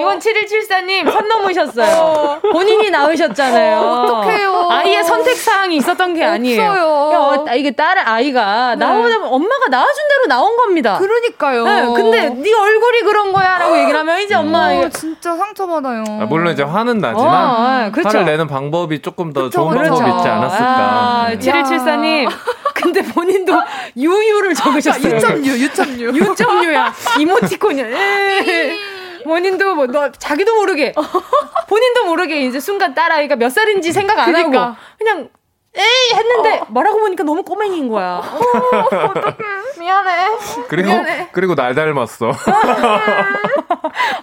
[0.00, 1.96] 이건 7174님 선 넘으셨어요.
[1.96, 2.40] 어.
[2.40, 3.78] 본인이 나으셨잖아요.
[3.78, 4.68] 어떡해요.
[4.70, 6.62] 아이의 선택사항이 있었던 게 아니에요.
[6.70, 7.44] 없어요.
[7.48, 8.84] 야, 이게 딸, 아이가 네.
[8.84, 10.98] 나오면 엄마가 낳아준 대로 나온 겁니다.
[10.98, 11.64] 그러니까요.
[11.64, 14.72] 네, 근데 네 얼굴이 그런 거야 라고 얘기를 하면 이제 엄마.
[14.72, 16.04] 어, 진짜 상처받아요.
[16.22, 18.08] 아, 물론 이제 화는 나지만 어, 그렇죠.
[18.08, 19.94] 화를 내는 방법이 조금 더 그쵸, 좋은 그렇죠.
[19.96, 20.66] 방법이 있지 않았을까.
[20.66, 21.38] 아, 네.
[21.38, 22.28] 7174님.
[22.86, 23.52] 근데 본인도
[23.96, 25.16] 유유를 적으셨어요.
[25.16, 26.04] 유점유, 유점유.
[26.16, 26.94] 유점유야.
[27.18, 27.86] 이모티콘이야.
[29.24, 30.94] 본인도 뭐, 너, 자기도 모르게.
[31.68, 34.62] 본인도 모르게 이제 순간 딸아이가 몇 살인지 생각 안 그러니까.
[34.62, 34.76] 하고.
[34.98, 35.28] 그냥
[35.76, 36.66] 에이 했는데 어.
[36.68, 38.22] 말하고 보니까 너무 꼬맹이인 거야.
[38.22, 38.40] 어,
[39.08, 39.36] 어떡해.
[39.78, 40.26] 미안해.
[40.68, 41.28] 그리고 미안해.
[41.32, 42.32] 그리고 날 닮았어.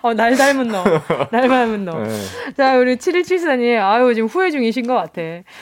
[0.01, 0.83] 어, 날 닮은 너.
[1.31, 1.99] 날 닮은 너.
[1.99, 2.19] 네.
[2.57, 3.79] 자, 우리 7174님.
[3.81, 5.21] 아유, 지금 후회 중이신 것 같아.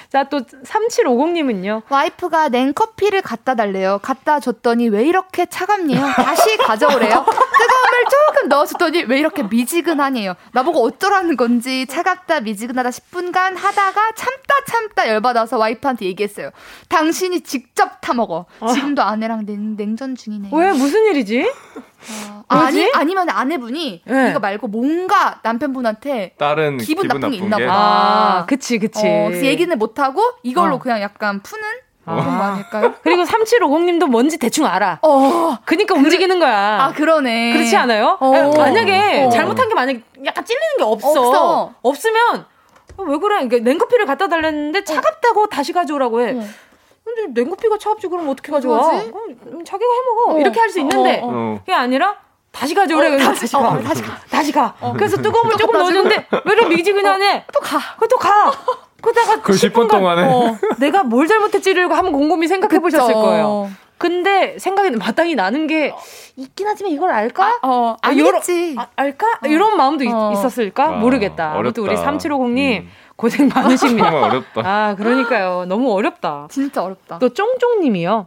[0.09, 1.83] 자, 또 3750님은요.
[1.89, 3.99] 와이프가 냉커피를 갖다 달래요.
[4.01, 6.01] 갖다 줬더니 왜 이렇게 차갑네요.
[6.15, 7.09] 다시 가져오래요.
[7.09, 10.35] 뜨거움을 조금 넣어줬더니 왜 이렇게 미지근하네요.
[10.53, 16.51] 나보고 어쩌라는 건지 차갑다 미지근하다 10분간 하다가 참다 참다 열받아서 와이프 와이프한테 얘기했어요.
[16.87, 18.45] 당신이 직접 타 먹어.
[18.59, 18.67] 아.
[18.71, 20.49] 지금도 아내랑 냉, 냉전 중이네.
[20.53, 21.43] 왜 무슨 일이지?
[21.43, 24.29] 어, 아니 아니면 아내분이 네.
[24.29, 27.73] 이거 말고 뭔가 남편분한테 다른 기분, 기분 나쁜 게 있나 보다.
[27.73, 28.99] 아, 그치 그치.
[29.05, 30.79] 어, 그래서 얘기는 못 하고 이걸로 어.
[30.79, 31.63] 그냥 약간 푸는
[32.05, 32.15] 아.
[32.15, 32.93] 그런 거 아닐까요?
[33.03, 34.99] 그리고 3750님도 뭔지 대충 알아.
[35.03, 35.57] 어.
[35.65, 36.81] 그니까 움직이는 거야.
[36.81, 37.53] 아, 그러네.
[37.53, 38.17] 그렇지 않아요?
[38.19, 38.51] 어.
[38.57, 39.29] 만약에 어.
[39.29, 41.09] 잘못한 게 만약에 약간 찔리는 게 없어.
[41.09, 41.73] 없어.
[41.83, 42.45] 없으면
[43.01, 43.35] 어, 왜 그래?
[43.47, 44.83] 그러니까 냉커피를 갖다 달랬는데 어.
[44.83, 45.47] 차갑다고 어.
[45.47, 46.31] 다시 가져오라고 해.
[46.31, 46.43] 어.
[47.03, 48.77] 근데 냉커피가 차갑지 그럼 어떻게 가져와?
[48.77, 48.91] 어,
[49.65, 50.39] 자기가 해 먹어.
[50.39, 51.21] 이렇게 할 수 있는데
[51.59, 52.15] 그게 아니라
[52.51, 53.15] 다시 가져오래.
[53.15, 53.59] 어, 다시, 다시, 가.
[53.69, 54.17] 어, 다시 가.
[54.29, 54.75] 다시 가.
[54.81, 54.93] 어.
[54.93, 57.45] 그래서 뜨거운 물 조금 넣어줬는데 왜 이렇게 미지근하네?
[57.53, 57.79] 또 가.
[57.99, 58.51] 그또 가.
[59.01, 63.69] 그러다가 그 10분 동안에 어, 내가 뭘 잘못했지를 한번 곰곰이 생각해 보셨을 거예요.
[64.01, 65.93] 근데 생각이 마땅히 나는 게
[66.35, 67.45] 있긴 하지만 이걸 알까?
[67.45, 68.73] 아, 어, 아, 알겠지.
[68.75, 69.27] 아, 알까?
[69.43, 69.47] 어.
[69.47, 70.33] 이런 마음도 어.
[70.33, 70.85] 있었을까?
[70.85, 71.53] 아, 모르겠다.
[71.53, 72.89] 아무튼 우리 3750님 음.
[73.15, 74.09] 고생 많으십니다.
[74.09, 74.61] 정말 어렵다.
[74.65, 75.65] 아, 그러니까요.
[75.67, 76.47] 너무 어렵다.
[76.49, 77.19] 진짜 어렵다.
[77.19, 78.25] 또 쫑쫑님이요.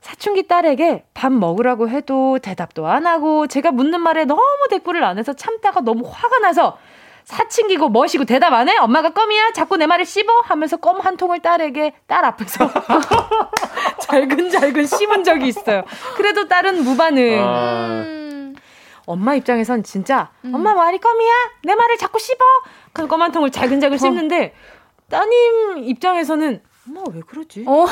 [0.00, 4.40] 사춘기 딸에게 밥 먹으라고 해도 대답도 안 하고 제가 묻는 말에 너무
[4.70, 6.78] 대꾸를 안 해서 참다가 너무 화가 나서
[7.30, 8.76] 사춘기고 멋이고 대답 안 해?
[8.78, 9.52] 엄마가 껌이야?
[9.52, 10.26] 자꾸 내 말을 씹어?
[10.44, 12.68] 하면서 껌 한 통을 딸에게 딸 앞에서
[14.02, 15.84] 잘근잘근 씹은 적이 있어요.
[16.16, 17.38] 그래도 딸은 무반응.
[17.42, 18.04] 아...
[19.06, 20.54] 엄마 입장에선 진짜 음.
[20.54, 21.32] 엄마 말이 껌이야?
[21.64, 22.36] 내 말을 자꾸 씹어?
[22.92, 23.98] 그 껌 한 통을 잘근잘근 어.
[23.98, 24.54] 씹는데
[25.08, 27.64] 따님 입장에서는 엄마 왜 그러지?
[27.66, 27.86] 어.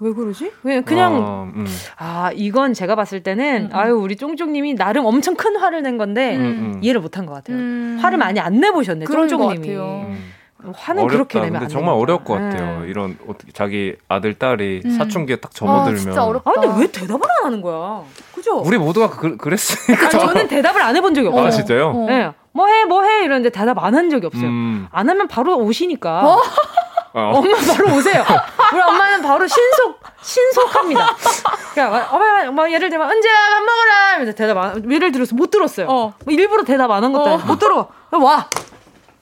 [0.00, 0.52] 왜 그러지?
[0.64, 1.66] 왜 그냥 어, 음.
[1.96, 3.76] 아 이건 제가 봤을 때는 음, 음.
[3.76, 6.78] 아유 우리 쫑쫑님이 나름 엄청 큰 화를 낸 건데 음, 음.
[6.82, 7.56] 이해를 못한 것 같아요.
[7.56, 7.98] 음.
[8.02, 9.76] 화를 많이 안 내보셨네 쫑쫑님이.
[10.76, 11.12] 화는 어렵다.
[11.12, 12.80] 그렇게 내면 근데 정말 어려울 것 같아요.
[12.80, 12.88] 네.
[12.88, 15.94] 이런 어떻게 자기 아들 딸이 사춘기에 딱 접어들면.
[15.94, 16.50] 아, 진짜 어렵다.
[16.50, 18.02] 아 근데 왜 대답을 안 하는 거야?
[18.34, 18.60] 그죠?
[18.60, 20.06] 우리 모두가 그, 그랬으니까.
[20.06, 21.46] 아니, 저는 대답을 안 해본 적이 없어요.
[21.46, 21.88] 아 진짜요?
[21.90, 22.06] 어.
[22.08, 22.30] 네.
[22.52, 24.48] 뭐 해, 뭐 해, 이러는데 대답 안 한 적이 없어요.
[24.90, 26.26] 안 하면 바로 오시니까.
[26.26, 26.40] 어?
[27.14, 27.32] 어.
[27.36, 28.24] 엄마 바로 오세요.
[28.72, 31.16] 우리 엄마는 바로 신속 신속합니다.
[31.74, 35.86] 그러니까 엄마 뭐 예를 들면 언제 밥 먹어라 이러면서 대답 안 예를 들어서 못 들었어요.
[35.88, 36.14] 어.
[36.24, 37.38] 뭐 일부러 대답 안 한 것도 어.
[37.38, 37.88] 못 들어.
[38.10, 38.48] 와.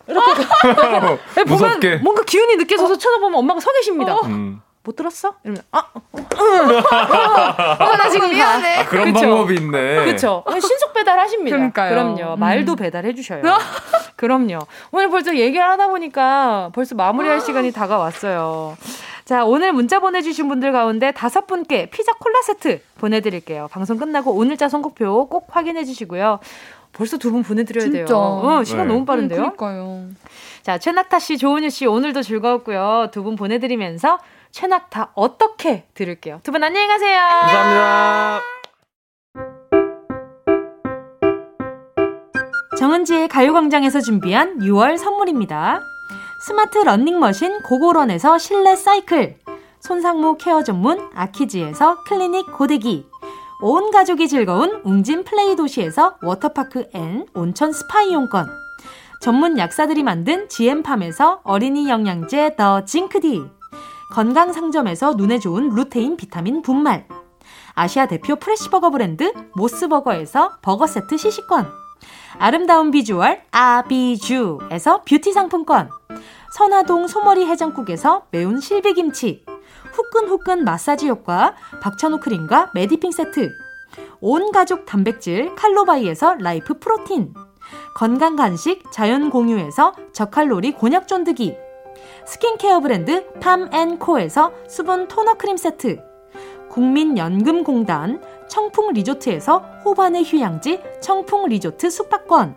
[0.08, 4.14] 이렇게, 이렇게 보면 뭔가 기운이 느껴져서 쳐다보면 엄마가 서 계십니다.
[4.14, 4.20] 어.
[4.24, 4.60] 음.
[4.84, 5.34] 못 들었어?
[5.44, 8.78] 이러면 아, 어, 어, 어, 나 지금 미안해.
[8.78, 9.20] 아, 그런 그쵸?
[9.20, 10.04] 방법이 있네.
[10.04, 10.44] 그렇죠.
[10.50, 11.56] 신속 배달하십니다.
[11.56, 11.90] 그러니까요.
[11.90, 12.34] 그럼요.
[12.34, 12.40] 음.
[12.40, 13.42] 말도 배달해 주셔요.
[14.16, 14.58] 그럼요.
[14.90, 18.76] 오늘 벌써 얘기를 하다 보니까 벌써 마무리할 시간이 다가왔어요.
[19.24, 23.68] 자, 오늘 문자 보내주신 분들 가운데 다섯 분께 피자 콜라 세트 보내드릴게요.
[23.70, 26.40] 방송 끝나고 오늘자 선곡표 꼭 확인해 주시고요.
[26.92, 28.04] 벌써 두 분 보내드려야 진짜.
[28.04, 28.16] 돼요.
[28.18, 28.92] 어, 시간 네.
[28.92, 29.38] 너무 빠른데요?
[29.40, 30.06] 음, 그러니까요.
[30.62, 33.08] 자, 최낙타 씨, 조은유 씨, 오늘도 즐거웠고요.
[33.12, 34.18] 두 분 보내드리면서
[34.52, 36.40] 최낙타 어떻게 들을게요.
[36.42, 37.18] 두 분 안녕히 가세요.
[37.18, 38.40] 감사합니다.
[42.78, 45.80] 정은지의 가요광장에서 준비한 6월 선물입니다.
[46.46, 49.36] 스마트 러닝머신 고고런에서 실내 사이클,
[49.80, 53.06] 손상모 케어 전문 아키즈에서 클리닉 고데기,
[53.62, 58.48] 온 가족이 즐거운 웅진 플레이 도시에서 워터파크 and 온천 스파 이용권,
[59.20, 63.44] 전문 약사들이 만든 GM팜에서 어린이 영양제 더 징크디,
[64.12, 67.08] 건강 상점에서 눈에 좋은 루테인 비타민 분말.
[67.72, 71.66] 아시아 대표 fresh버거 브랜드 모스버거에서 버거 세트 시식권.
[72.38, 75.88] 아름다운 비주얼 아비주에서 뷰티 상품권.
[76.54, 79.46] 선화동 소머리 해장국에서 매운 실비김치.
[79.94, 83.50] 후끈후끈 마사지 효과 박찬호 크림과 메디핑 세트.
[84.20, 87.32] 온 가족 단백질 칼로바이에서 라이프 프로틴.
[87.96, 91.56] 건강 간식 자연 공유에서 저칼로리 곤약 쫀득이.
[92.26, 96.02] 스킨케어 브랜드 팜앤코에서 수분 토너 크림 세트.
[96.70, 102.56] 국민연금공단 청풍 리조트에서 호반의 휴양지 청풍 리조트 숙박권.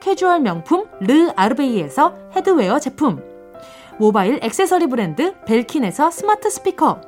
[0.00, 3.22] 캐주얼 명품 르 아르베이에서 headwear 제품.
[3.98, 7.00] 모바일 액세서리 브랜드 벨킨에서 스마트 스피커.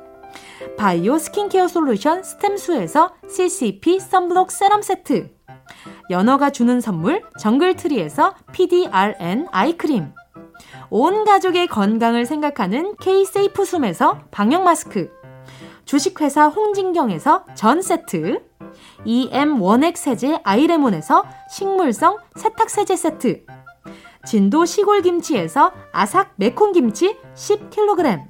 [0.77, 5.29] 바이오 스킨케어 솔루션 스템수에서 CCP sunblock 세럼 세트.
[6.09, 10.13] 연어가 주는 선물 정글트리에서 PDRN 아이크림
[10.97, 15.11] 온 가족의 건강을 생각하는 K-세이프 숨에서 방역 마스크,
[15.83, 18.41] 주식회사 홍진경에서 전 세트,
[19.03, 23.45] EM 원액 세제 아이레몬에서 식물성 세탁 세제 세트,
[24.25, 28.27] 진도 시골 김치에서 아삭 매콤 김치 10kg,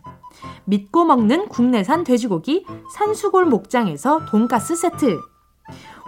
[0.63, 5.19] 믿고 먹는 국내산 돼지고기 산수골 목장에서 돈가스 세트,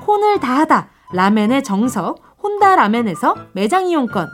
[0.07, 4.27] 혼을 다하다 라멘의 정석 혼다 라멘에서 매장 이용권,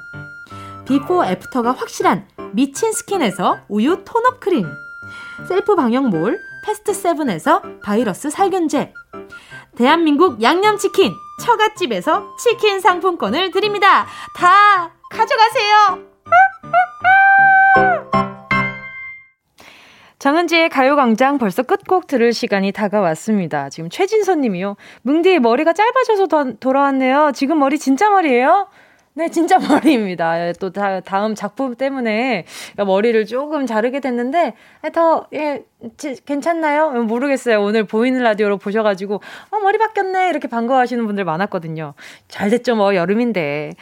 [0.86, 4.65] 비포 애프터가 확실한 미친 스킨에서 우유 tone-up 크림
[5.47, 8.93] 셀프 방역몰 패스트 세븐에서 바이러스 살균제
[9.75, 14.05] 대한민국 양념치킨 처갓집에서 치킨 상품권을 드립니다.
[14.38, 16.13] 다 가져가세요.
[20.19, 23.69] 정은지의 가요광장 벌써 끝곡 들을 시간이 다가왔습니다.
[23.69, 24.77] 지금 최진선 님이요.
[25.01, 27.31] 뭉디 머리가 짧아져서 더, 돌아왔네요.
[27.34, 28.67] 지금 머리 진짜 머리예요?
[29.16, 30.47] 네, 진짜 머리입니다.
[30.47, 32.45] 예, 또 다, 다음 작품 때문에
[32.78, 34.53] 머리를 조금 자르게 됐는데
[34.86, 35.64] 예, 더 예,
[36.26, 36.89] 괜찮나요?
[37.03, 37.61] 모르겠어요.
[37.61, 39.16] 오늘 보이는 라디오로 보셔가지고
[39.51, 41.93] 어 머리 바뀌었네 이렇게 반가워하시는 분들 많았거든요.
[42.28, 43.74] 잘 됐죠, 뭐 여름인데.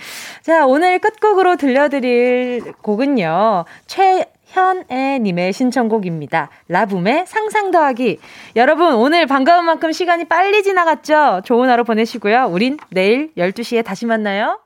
[0.42, 3.64] 자, 오늘 끝곡으로 들려드릴 곡은요.
[3.88, 6.50] 최 현애님의 신청곡입니다.
[6.68, 8.20] 라붐의 상상 더하기.
[8.58, 11.44] 여러분, 오늘 반가운 만큼 시간이 빨리 지나갔죠?
[11.46, 12.50] 좋은 하루 보내시고요.
[12.52, 14.60] 우린 내일 12시에 다시 만나요.